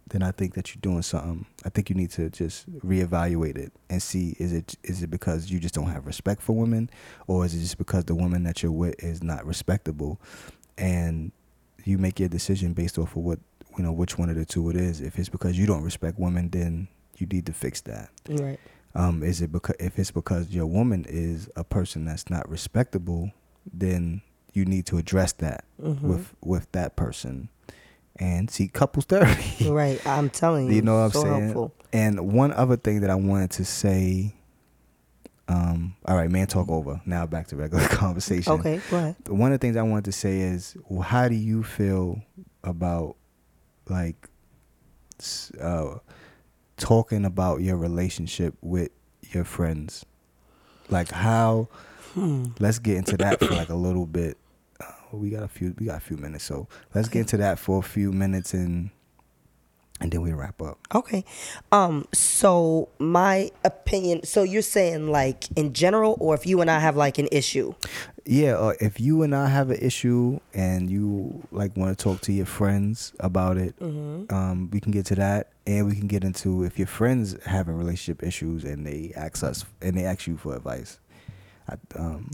[0.09, 1.47] then I think that you're doing something.
[1.65, 5.51] I think you need to just reevaluate it and see is it is it because
[5.51, 6.91] you just don't have respect for women,
[7.27, 10.21] or is it just because the woman that you're with is not respectable,
[10.77, 11.33] and
[11.85, 13.39] you make your decision based off of what
[13.77, 15.01] you know which one of the two it is.
[15.01, 18.11] If it's because you don't respect women, then you need to fix that.
[18.29, 18.59] Right.
[18.95, 23.33] Um, is it because if it's because your woman is a person that's not respectable,
[23.73, 24.23] then
[24.53, 26.09] you need to address that Mm-hmm.
[26.09, 27.49] with with that person
[28.17, 29.69] and seek couples therapy.
[29.69, 30.05] Right.
[30.07, 30.75] I'm telling you.
[30.77, 31.43] You know what I'm so saying?
[31.43, 31.75] Helpful.
[31.93, 34.35] And one other thing that I wanted to say.
[35.47, 37.03] Um, all right, man, talk over.
[37.05, 38.53] Now back to regular conversation.
[38.55, 38.81] Okay.
[38.91, 39.17] Go ahead.
[39.29, 42.23] One of the things I wanted to say is, well, how do you feel
[42.63, 43.17] about
[43.89, 44.29] like
[45.61, 45.99] uh,
[46.77, 48.91] talking about your relationship with
[49.33, 50.05] your friends?
[50.89, 51.69] Like how?
[52.15, 52.47] Hmm.
[52.61, 54.37] Let's get into that for like a little bit.
[54.81, 55.75] Uh, we got a few.
[55.79, 58.91] We got a few minutes, so let's get into that for a few minutes and
[60.01, 60.79] and then we wrap up.
[60.95, 61.25] Okay.
[61.73, 66.79] Um, so my opinion so you're saying like in general or if you and I
[66.81, 67.75] have like an issue.
[68.27, 72.23] Yeah, uh, if you and I have an issue and you like want to talk
[72.23, 74.35] to your friends about it, Mm-hmm.
[74.35, 77.77] um, we can get to that, and we can get into if your friends having
[77.77, 80.99] relationship issues and they ask us and they ask you for advice.
[81.69, 82.31] I, um,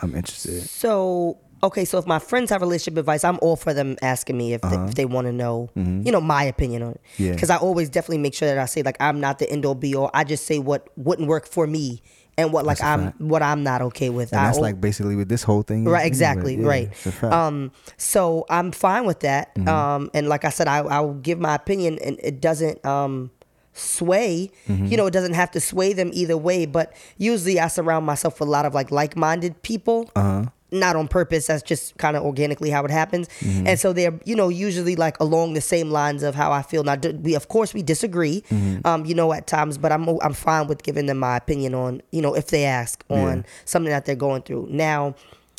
[0.00, 0.62] I'm interested.
[0.62, 4.52] So okay, so if my friends have relationship advice, I'm all for them asking me
[4.54, 7.00] if they, if they want to know, you know, my opinion on it.
[7.04, 7.24] Uh-huh.
[7.24, 7.32] Yeah.
[7.32, 9.74] Because I always definitely make sure that I say like I'm not the end all
[9.74, 10.10] be all.
[10.12, 12.02] I just say what wouldn't work for me
[12.38, 13.20] and what like That's I'm fact.
[13.20, 14.32] what I'm not okay with.
[14.32, 15.84] And I that's al- like basically what this whole thing.
[15.84, 16.88] Right, exactly, Yeah, right.
[16.90, 17.32] it's a fact.
[17.32, 19.54] Um, so I'm fine with that.
[19.54, 19.68] Mm-hmm.
[19.68, 23.30] Um, and like I said, I I will give my opinion, and it doesn't um
[23.74, 24.50] sway.
[24.68, 24.86] Mm-hmm.
[24.86, 26.66] You know, it doesn't have to sway them either way.
[26.66, 30.10] But usually, I surround myself with a lot of like like-minded people.
[30.16, 30.46] Uh-huh.
[30.72, 31.46] Not on purpose.
[31.48, 33.28] That's just kind of organically how it happens.
[33.40, 33.66] Mm-hmm.
[33.68, 36.82] And so they're you know usually like along the same lines of how I feel.
[36.82, 38.40] Now we of course we disagree.
[38.50, 38.86] Mm-hmm.
[38.86, 42.02] Um, you know at times, but I'm I'm fine with giving them my opinion on
[42.10, 43.42] you know if they ask on Yeah.
[43.66, 44.68] something that they're going through.
[44.70, 45.14] Now,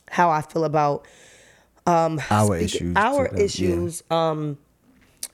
[0.10, 1.06] how I feel about
[1.86, 2.96] our speaking- issues.
[2.96, 3.44] our them, yeah.
[3.44, 4.58] issues um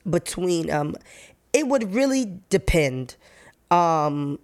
[0.09, 0.95] between um
[1.53, 3.15] it would really depend
[3.71, 4.39] um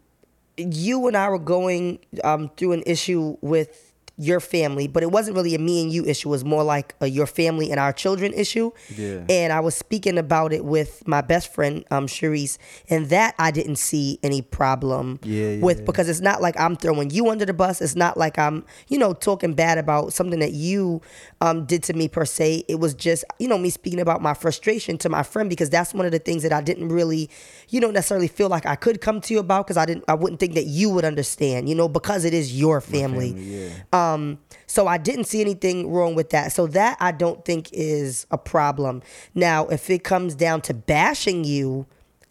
[0.58, 3.85] you and I were going um through an issue with
[4.18, 6.30] your family, but it wasn't really a me and you issue.
[6.30, 8.72] It was more like a your family and our children issue.
[8.96, 9.26] Yeah.
[9.30, 12.58] And I was speaking about it with my best friend, um, Sharice,
[12.90, 16.76] and that I didn't see any problem Yeah, yeah, with because it's not like I'm
[16.78, 17.82] throwing you under the bus.
[17.82, 21.02] It's not like I'm, you know, talking bad about something that you
[21.42, 22.64] um, did to me per se.
[22.68, 25.94] It was just, you know, me speaking about my frustration to my friend because that's
[25.94, 27.30] one of the things that I didn't really,
[27.70, 30.14] you don't necessarily feel like I could come to you about because I didn't, I
[30.14, 33.32] wouldn't think that you would understand, you know, because it is your family.
[33.32, 34.14] family, yeah.
[34.14, 36.52] Um, so I didn't see anything wrong with that.
[36.52, 39.02] So that I don't think is a problem.
[39.34, 41.86] Now, if it comes down to bashing you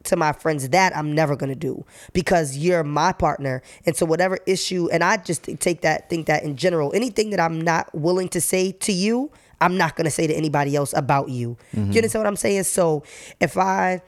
[0.05, 3.63] to my friends, that I'm never gonna do because you're my partner.
[3.87, 7.41] And so whatever issue, and I just take that, think that in general, anything that
[7.41, 9.31] I'm not willing to say to you,
[9.61, 11.57] I'm not gonna say to anybody else about you.
[11.73, 12.65] You understand what I'm saying?
[12.65, 13.03] So
[13.41, 14.03] if I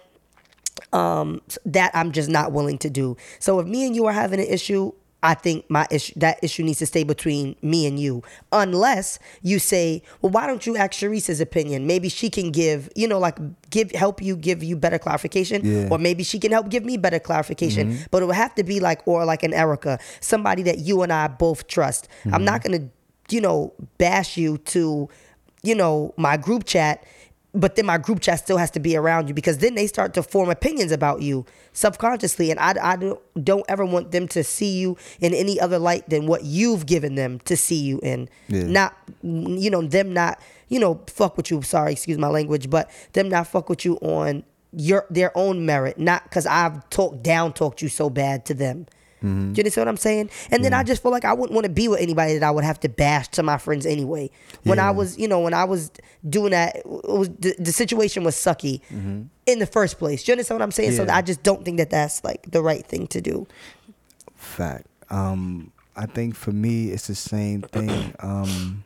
[0.92, 3.16] um that I'm just not willing to do.
[3.38, 6.62] So if me and you are having an issue, I think my issue that issue
[6.62, 8.22] needs to stay between me and you.
[8.52, 11.86] Unless you say, well, why don't you ask Sharice's opinion?
[11.86, 13.38] Maybe she can give, you know, like
[13.70, 15.62] give help you give you better clarification.
[15.64, 15.88] Yeah.
[15.90, 17.98] Or maybe she can help give me better clarification.
[18.10, 21.12] But it would have to be like or like an Erica, somebody that you and
[21.12, 22.08] I both trust.
[22.30, 22.88] I'm not gonna,
[23.30, 25.08] you know, bash you to,
[25.62, 27.02] you know, my group chat
[27.56, 30.14] but then my group chat still has to be around you because then they start
[30.14, 32.50] to form opinions about you subconsciously.
[32.50, 36.08] And i, I don't, don't ever want them to see you in any other light
[36.08, 38.28] than what you've given them to see you in.
[38.48, 38.64] Yeah.
[38.64, 41.62] not you know them not you know fuck with you.
[41.62, 45.98] Sorry excuse my language but them not fuck with you on your their own merit.
[45.98, 48.86] Not because i've talked down talked you so bad to them
[49.26, 50.30] Do you understand what I'm saying?
[50.50, 52.50] And then I just feel like I wouldn't want to be with anybody that I
[52.50, 54.30] would have to bash to my friends anyway.
[54.64, 55.90] When I was, you know, when I was
[56.28, 58.80] doing that, it was the, the situation was sucky
[59.46, 60.22] in the first place.
[60.24, 60.92] Do you understand what I'm saying?
[60.92, 63.46] So I just don't think that that's like the right thing to do.
[64.34, 64.86] Fact.
[65.10, 68.14] Um, I think for me, it's the same thing.
[68.20, 68.84] Um,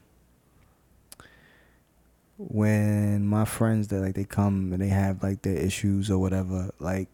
[2.38, 6.70] when my friends that like they come and they have like their issues or whatever,
[6.78, 7.08] like,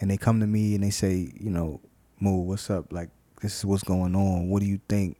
[0.00, 1.80] and they come to me and they say, you know,
[2.20, 2.92] Moo, what's up?
[2.92, 3.10] Like,
[3.42, 4.48] this is what's going on.
[4.48, 5.16] What do you think?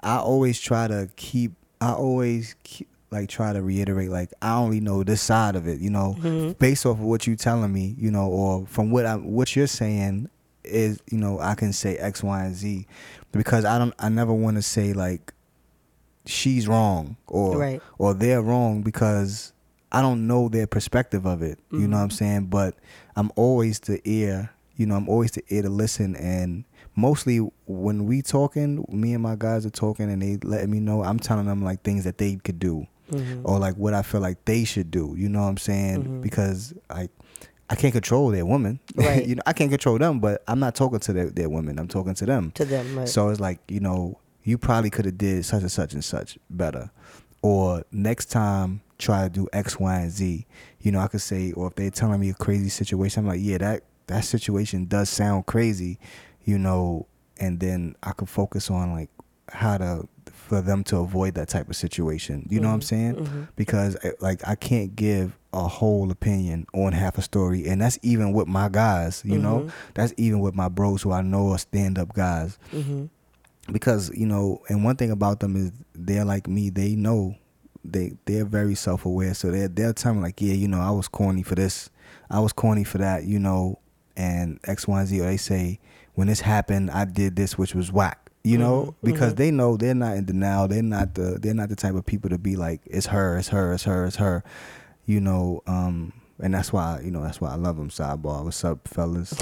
[0.00, 1.52] I always try to keep.
[1.80, 5.80] I always keep, like try to reiterate like I only know this side of it,
[5.80, 6.52] you know, mm-hmm.
[6.52, 9.66] based off of what you're telling me, you know, or from what I what you're
[9.66, 10.28] saying
[10.64, 12.86] is, you know, I can say X, Y, and Z,
[13.32, 13.94] because I don't.
[13.98, 15.32] I never want to say like
[16.24, 17.82] she's wrong or Right.
[17.98, 19.52] or they're wrong because
[19.92, 21.58] I don't know their perspective of it.
[21.70, 22.16] You know what I'm mm-hmm.
[22.16, 22.46] saying?
[22.46, 22.74] But
[23.14, 24.50] I'm always the ear.
[24.76, 26.16] You know, I'm always the ear to listen.
[26.16, 26.64] And
[26.94, 31.02] mostly when we talking, me and my guys are talking, and they letting me know.
[31.02, 33.42] I'm telling them like things that they could do, mm-hmm.
[33.44, 35.14] or like what I feel like they should do.
[35.16, 36.02] You know what I'm saying?
[36.02, 36.20] Mm-hmm.
[36.22, 37.10] Because like.
[37.68, 38.78] I can't control their woman.
[38.94, 39.26] Right.
[39.26, 41.80] you know, I can't control them, but I'm not talking to their, their women.
[41.80, 42.52] I'm talking to them.
[42.52, 43.08] To them, right.
[43.08, 46.38] So it's like, you know, you probably could have did such and such and such
[46.48, 46.92] better.
[47.42, 50.46] Or next time try to do X, Y, and Z.
[50.80, 53.40] You know, I could say, or if they're telling me a crazy situation, I'm like,
[53.42, 55.98] yeah, that that situation does sound crazy,
[56.44, 57.06] you know,
[57.38, 59.10] and then I could focus on like
[59.48, 62.46] how to for them to avoid that type of situation.
[62.48, 62.86] You know what I'm mm-hmm.
[62.86, 63.14] saying?
[63.16, 63.42] Mm-hmm.
[63.56, 67.98] Because eh, like I can't give a whole opinion on half a story, and that's
[68.02, 69.22] even with my guys.
[69.24, 69.90] You know, mm-hmm.
[69.94, 72.58] that's even with my bros who I know are stand up guys
[73.72, 77.36] because you know and one thing about them is they're like me they know.
[77.84, 81.06] They they're very self-aware so they they'll tell me like yeah you know i was
[81.06, 81.88] corny for this.
[82.28, 83.78] I was corny for that you know
[84.16, 85.78] and x y and z or they say
[86.14, 88.94] when this happened i did this which was whack you know?
[89.02, 90.68] because they know they're not in denial.
[90.68, 93.48] They're not the they're not the type of people to be like it's her it's
[93.48, 94.44] her it's her it's her
[95.04, 95.62] you know?
[95.66, 98.44] Um and that's why you know that's why i love them sidebar.
[98.44, 99.34] What's up fellas?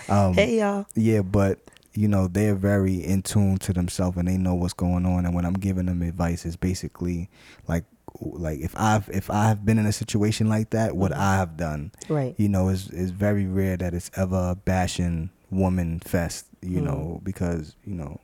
[0.08, 0.86] Um hey y'all.
[0.94, 1.60] yeah, but
[1.94, 5.24] you know they're very in tune to themselves and they know what's going on.
[5.24, 7.28] And when I'm giving them advice, it's basically
[7.68, 7.84] like
[8.20, 11.20] like if I've if I've been in a situation like that, what mm-hmm.
[11.20, 11.92] I have done.
[12.08, 12.34] Right.
[12.38, 16.46] You know, is is very rare that it's ever bashing woman fest.
[16.62, 16.84] You mm.
[16.84, 18.20] know, because you know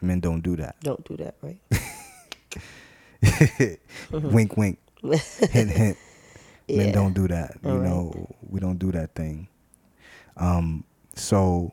[0.00, 0.76] men don't do that.
[0.80, 1.58] Don't do that, right?
[3.24, 4.32] Mm-hmm.
[4.32, 4.78] wink, wink.
[5.02, 5.98] hint, hint.
[6.68, 7.58] Men don't do that.
[7.62, 7.88] You All right.
[7.88, 9.48] know, we don't do that thing.
[10.36, 11.72] Um, so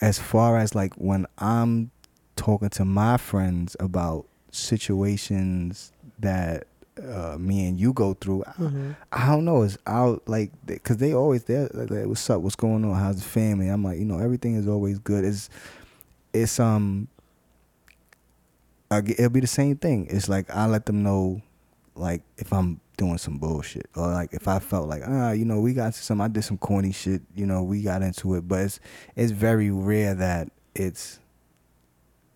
[0.00, 1.90] as far as like when I'm
[2.36, 6.66] talking to my friends about situations that
[7.00, 8.92] uh, me and you go through, Mm-hmm.
[9.12, 9.62] I, I don't know.
[9.62, 13.28] It's out like because they always they're like, what's up, what's going on, how's the
[13.28, 13.68] family?
[13.68, 15.24] I'm like, you know, everything is always good.
[15.24, 15.48] It's
[16.32, 17.08] it's um
[18.90, 20.06] get- it'll be the same thing.
[20.10, 21.42] It's like I let them know,
[21.94, 25.60] like if I'm doing some bullshit or like if I felt like ah, you know,
[25.60, 27.22] we got to some, I did some corny shit.
[27.34, 28.80] You know, we got into it, but it's
[29.14, 31.20] it's very rare that it's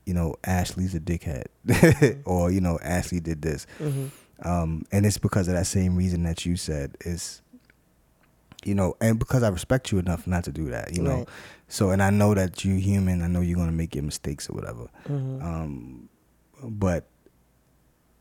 [0.05, 2.21] you know, Ashley's a dickhead, Mm-hmm.
[2.25, 3.67] or you know, Ashley did this,
[4.43, 7.41] um, and it's because of that same reason that you said is,
[8.65, 11.27] you know, and because I respect you enough not to do that, you know.
[11.69, 13.23] So, and I know that you're human.
[13.23, 14.89] I know you're gonna make your mistakes or whatever.
[15.09, 15.43] Mm-hmm.
[15.43, 16.09] Um,
[16.63, 17.09] but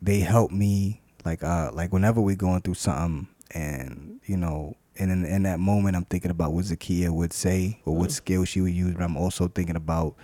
[0.01, 5.11] they help me like uh like whenever we're going through something and you know and
[5.11, 8.61] in, in that moment i'm thinking about what zakia would say or what skill she
[8.61, 10.15] would use but i'm also thinking about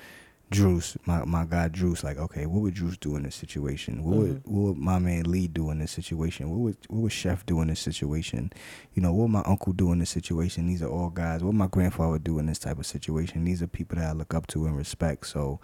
[0.49, 4.03] Druce, my, my guy Druce, like, okay, what would Druce do in this situation?
[4.03, 4.55] What would mm-hmm.
[4.55, 6.49] what would my man Lee do in this situation?
[6.49, 8.51] What would what would Chef do in this situation?
[8.93, 10.67] You know, what would my uncle do in this situation?
[10.67, 11.41] These are all guys.
[11.41, 13.43] What would my grandfather do in this type of situation?
[13.43, 15.27] These are people that I look up to and respect.
[15.27, 15.59] So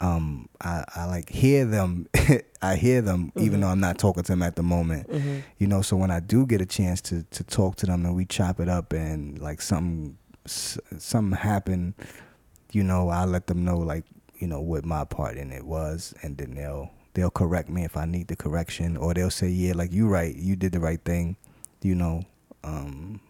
[0.00, 2.08] um I, I like hear them
[2.62, 3.60] I hear them even mm-hmm.
[3.60, 5.10] though I'm not talking to them at the moment.
[5.10, 5.40] Mm-hmm.
[5.58, 8.16] You know, so when I do get a chance to to talk to them and
[8.16, 10.16] we chop it up and like something
[10.46, 11.94] something happen,
[12.72, 14.04] you know, I let them know like,
[14.42, 17.96] you know, what my part in it was and then they'll they'll correct me if
[17.96, 21.00] I need the correction or they'll say, Yeah, like you right, you did the right
[21.04, 21.36] thing,
[21.80, 22.24] you know,
[22.64, 23.20] um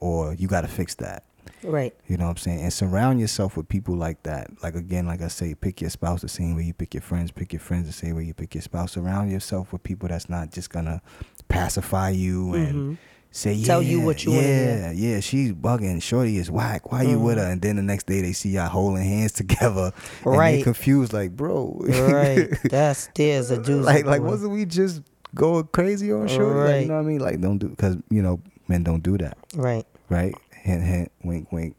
[0.00, 1.24] or you gotta fix that.
[1.62, 1.94] Right.
[2.06, 2.62] You know what I'm saying?
[2.62, 4.50] And surround yourself with people like that.
[4.62, 7.30] Like again, like I say, pick your spouse the same way you pick your friends,
[7.30, 8.92] pick your friends the same way you pick your spouse.
[8.92, 11.02] Surround yourself with people that's not just gonna
[11.48, 12.98] pacify you and
[13.30, 13.64] say, yeah, Mm-hmm.
[13.66, 16.02] Tell you what you yeah, yeah, she's bugging.
[16.02, 16.90] Shorty is whack.
[16.92, 17.44] Why you with her?
[17.50, 19.92] And then the next day they see y'all holding hands together,
[20.24, 20.64] and they Right.
[20.64, 21.12] confused.
[21.12, 22.48] Like, bro, Right.
[22.70, 23.84] That's there's a dude.
[23.84, 25.02] like, like wasn't we just
[25.34, 26.60] going crazy on shorty?
[26.60, 27.20] Like, you know what I mean?
[27.20, 29.86] Like, don't do because you know men don't do that, Right.
[30.08, 30.34] right?
[30.52, 31.76] Hint, hint, wink, wink.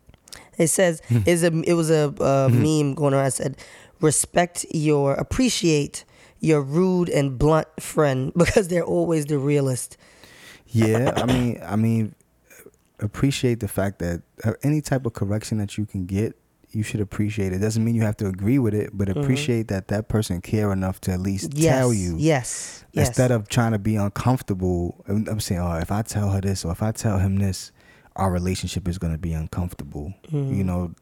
[0.57, 3.27] It says is a it was a uh, meme going around.
[3.27, 3.57] It said
[4.01, 6.05] respect your appreciate
[6.39, 9.97] your rude and blunt friend because they're always the realest.
[10.71, 12.15] Yeah, I mean, I mean,
[12.99, 16.35] appreciate the fact that uh, any type of correction that you can get,
[16.71, 17.59] you should appreciate it.
[17.59, 21.01] Doesn't mean you have to agree with it, but appreciate that that person care enough
[21.01, 21.75] to at least Yes.
[21.79, 22.15] tell you.
[22.19, 22.85] Yes.
[22.93, 23.07] Yes.
[23.07, 26.71] Instead of trying to be uncomfortable, I'm saying, oh, if I tell her this or
[26.71, 27.71] if I tell him this,
[28.15, 30.13] our relationship is going to be uncomfortable.
[30.29, 30.93] You know,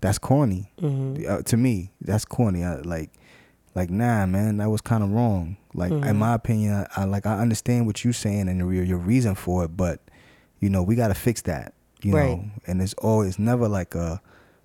[0.00, 0.70] that's corny.
[0.80, 2.62] Uh, to me, that's corny.
[2.62, 3.10] I, like,
[3.74, 5.56] like nah, man, that was kind of wrong.
[5.74, 6.18] Like in mm-hmm.
[6.18, 9.64] my opinion, I, I like I understand what you're saying and your your reason for
[9.64, 10.00] it, but
[10.58, 11.74] you know we got to fix that.
[12.02, 12.28] You Right.
[12.30, 14.20] know, and it's all it's never like a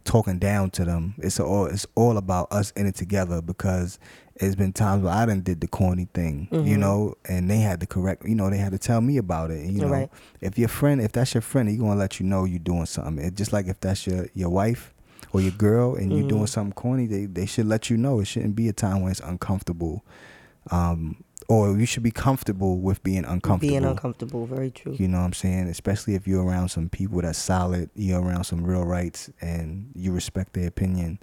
[0.05, 1.15] talking down to them.
[1.17, 3.99] It's all it's all about us in it together because
[4.35, 6.79] it's been times where I done did the corny thing, you mm-hmm.
[6.79, 9.65] know, and they had to correct, you know, they had to tell me about it.
[9.65, 10.09] You know, Right.
[10.41, 13.23] if your friend, if that's your friend, he gonna let you know you're doing something.
[13.23, 14.93] It, just like if that's your your wife
[15.35, 18.19] or your girl and you're doing something corny, they they should let you know.
[18.21, 20.05] It shouldn't be a time when it's uncomfortable,
[20.71, 23.69] um, or you should be comfortable with being uncomfortable.
[23.69, 24.45] being uncomfortable.
[24.45, 24.95] Very true.
[24.97, 25.67] You know what I'm saying?
[25.67, 30.13] Especially if you're around some people that's solid, you're around some real rights, and you
[30.13, 31.19] respect their opinion.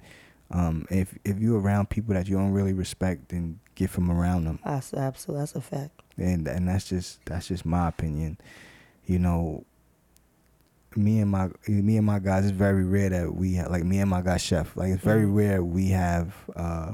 [0.51, 4.45] Um, if if you're around people that you don't really respect, then get from around
[4.45, 4.59] them.
[4.63, 6.03] That's absolutely that's a fact.
[6.19, 8.37] And and that's just that's just my opinion.
[9.07, 9.65] You know,
[10.97, 12.45] me and my me and my guys.
[12.45, 14.77] It's very rare that we have, like me and my guy chef.
[14.77, 15.37] Like it's very mm.
[15.37, 16.93] rare we have uh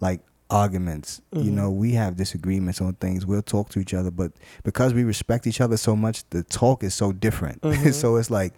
[0.00, 0.20] like
[0.50, 1.22] arguments.
[1.32, 1.54] You mm.
[1.54, 3.24] know, we have disagreements on things.
[3.24, 6.84] We'll talk to each other, but because we respect each other so much, the talk
[6.84, 7.62] is so different.
[7.72, 7.92] Mm-hmm.
[7.92, 8.52] so it's like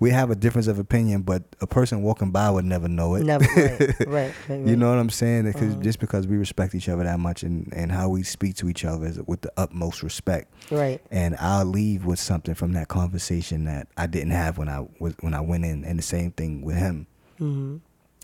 [0.00, 3.24] we have a difference of opinion, but a person walking by would never know it.
[3.24, 3.44] Never.
[3.44, 3.78] Right.
[4.08, 4.08] Right.
[4.08, 4.66] right, right.
[4.66, 5.44] You know what I'm saying?
[5.44, 8.68] Because just because we respect each other that much and, and how we speak to
[8.68, 10.52] each other is with the utmost respect.
[10.70, 11.00] Right.
[11.10, 15.14] And I'll leave with something from that conversation that I didn't have when I was
[15.20, 17.06] when I went in, and the same thing with him.
[17.40, 17.76] Mm-hmm.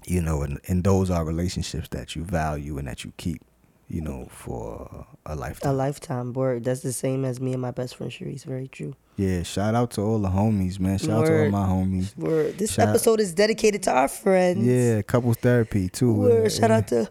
[0.06, 3.42] You know, and, and those are relationships that you value and that you keep.
[3.86, 5.70] You know, for a lifetime.
[5.70, 5.76] A lifetime.
[5.76, 6.64] lifetime word.
[6.64, 8.44] That's the same as me and my best friend Sharice.
[8.44, 8.94] Very true.
[9.16, 10.98] Yeah, shout out to all the homies, man.
[10.98, 12.16] Shout out to all my homies.
[12.16, 12.58] Word.
[12.58, 14.64] This Shout- episode is dedicated to our friends.
[14.66, 16.12] Yeah, couples therapy too.
[16.14, 16.46] Word.
[16.46, 17.08] Uh, Shout out to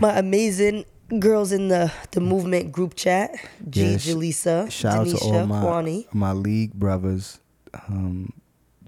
[0.00, 0.84] my amazing
[1.20, 3.34] girls in the the movement group chat.
[3.68, 3.82] G.
[3.82, 6.06] Yeah, Jalisa, Shout out to all my Kwani.
[6.14, 7.40] my league brothers.
[7.88, 8.32] Um,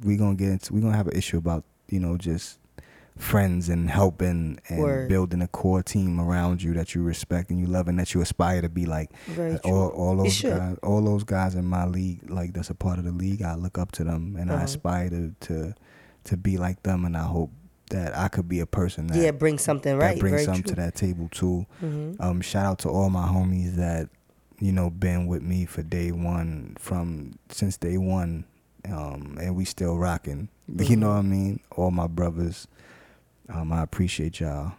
[0.02, 2.58] we gonna get into we gonna have an issue about you know just
[3.16, 5.08] friends and helping and Word.
[5.08, 8.20] building a core team around you that you respect and you love and that you
[8.20, 9.10] aspire to be like.
[9.64, 13.04] All, all those guys, all those guys in my league, like that's a part of
[13.04, 13.42] the league.
[13.42, 14.64] I look up to them and I Uh-huh.
[14.64, 15.74] aspire to, to
[16.24, 17.04] to be like them.
[17.04, 17.50] And I hope
[17.90, 20.16] that I could be a person that Yeah, bring something right.
[20.16, 20.70] that brings something true.
[20.74, 21.66] to that table too.
[21.82, 22.16] Mhm.
[22.20, 24.08] Um, shout out to all my homies that
[24.58, 28.44] you know been with me for day one from since day one,
[28.90, 30.48] um, and we still rocking.
[30.68, 31.60] You know what I mean?
[31.76, 32.66] All my brothers,
[33.48, 34.72] um, I appreciate y'all.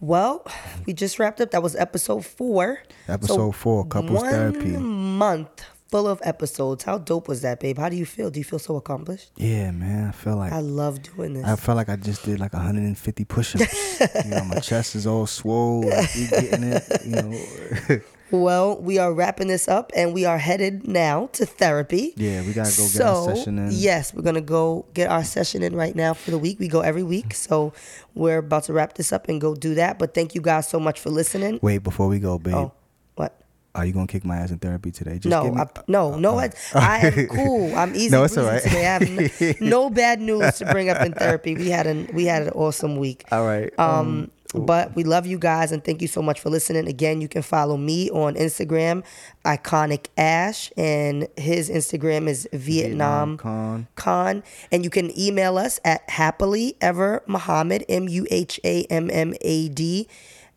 [0.00, 0.46] Well,
[0.86, 1.50] we just wrapped up.
[1.52, 2.82] That was episode four.
[3.08, 4.76] Episode four, couples one therapy.
[4.76, 6.82] month full of episodes.
[6.82, 7.78] How dope was that, babe?
[7.78, 8.30] How do you feel?
[8.30, 9.30] Do you feel so accomplished?
[9.36, 10.08] Yeah, man.
[10.08, 11.44] I feel like I love doing this.
[11.44, 14.00] I felt like I just did like 150 push-ups.
[14.24, 15.88] you know, my chest is all swole.
[15.88, 16.82] Like you getting it.
[17.04, 18.00] You know.
[18.30, 22.14] Well, we are wrapping this up and we are headed now to therapy.
[22.16, 23.68] yeah, we gotta go get so, our session in.
[23.70, 26.58] yes, we're going to go get our session in right now for the week.
[26.58, 27.34] We go every week.
[27.34, 27.72] So
[28.14, 29.98] we're about to wrap this up and go do that.
[29.98, 31.58] But thank you guys so much for listening.
[31.62, 32.72] Wait, before we go, babe, Oh,
[33.14, 33.38] what?
[33.74, 35.14] are you gonna kick my ass in therapy today?
[35.18, 36.38] Just No, give me- uh, uh, I, no, no.
[36.38, 37.74] I, I am cool.
[37.76, 38.62] I'm easy No, it's all right.
[38.62, 38.86] today.
[38.86, 41.54] I have no, no bad news to bring up in therapy.
[41.54, 43.24] We had an we had an awesome week.
[43.30, 43.72] All right.
[43.78, 44.30] Um, um
[44.60, 46.86] but we love you guys and thank you so much for listening.
[46.88, 49.04] Again, you can follow me on Instagram,
[49.44, 53.86] Iconic Ash, and his Instagram is Vietnam, Con.
[53.96, 54.42] Con.
[54.70, 59.34] And you can email us at happily ever Muhammad, M U H A M M
[59.40, 60.08] A D,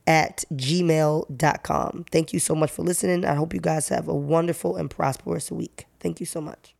[0.07, 2.05] at gmail.com.
[2.11, 3.25] Thank you so much for listening.
[3.25, 5.85] I hope you guys have a wonderful and prosperous week.
[5.99, 6.76] Thank you so much.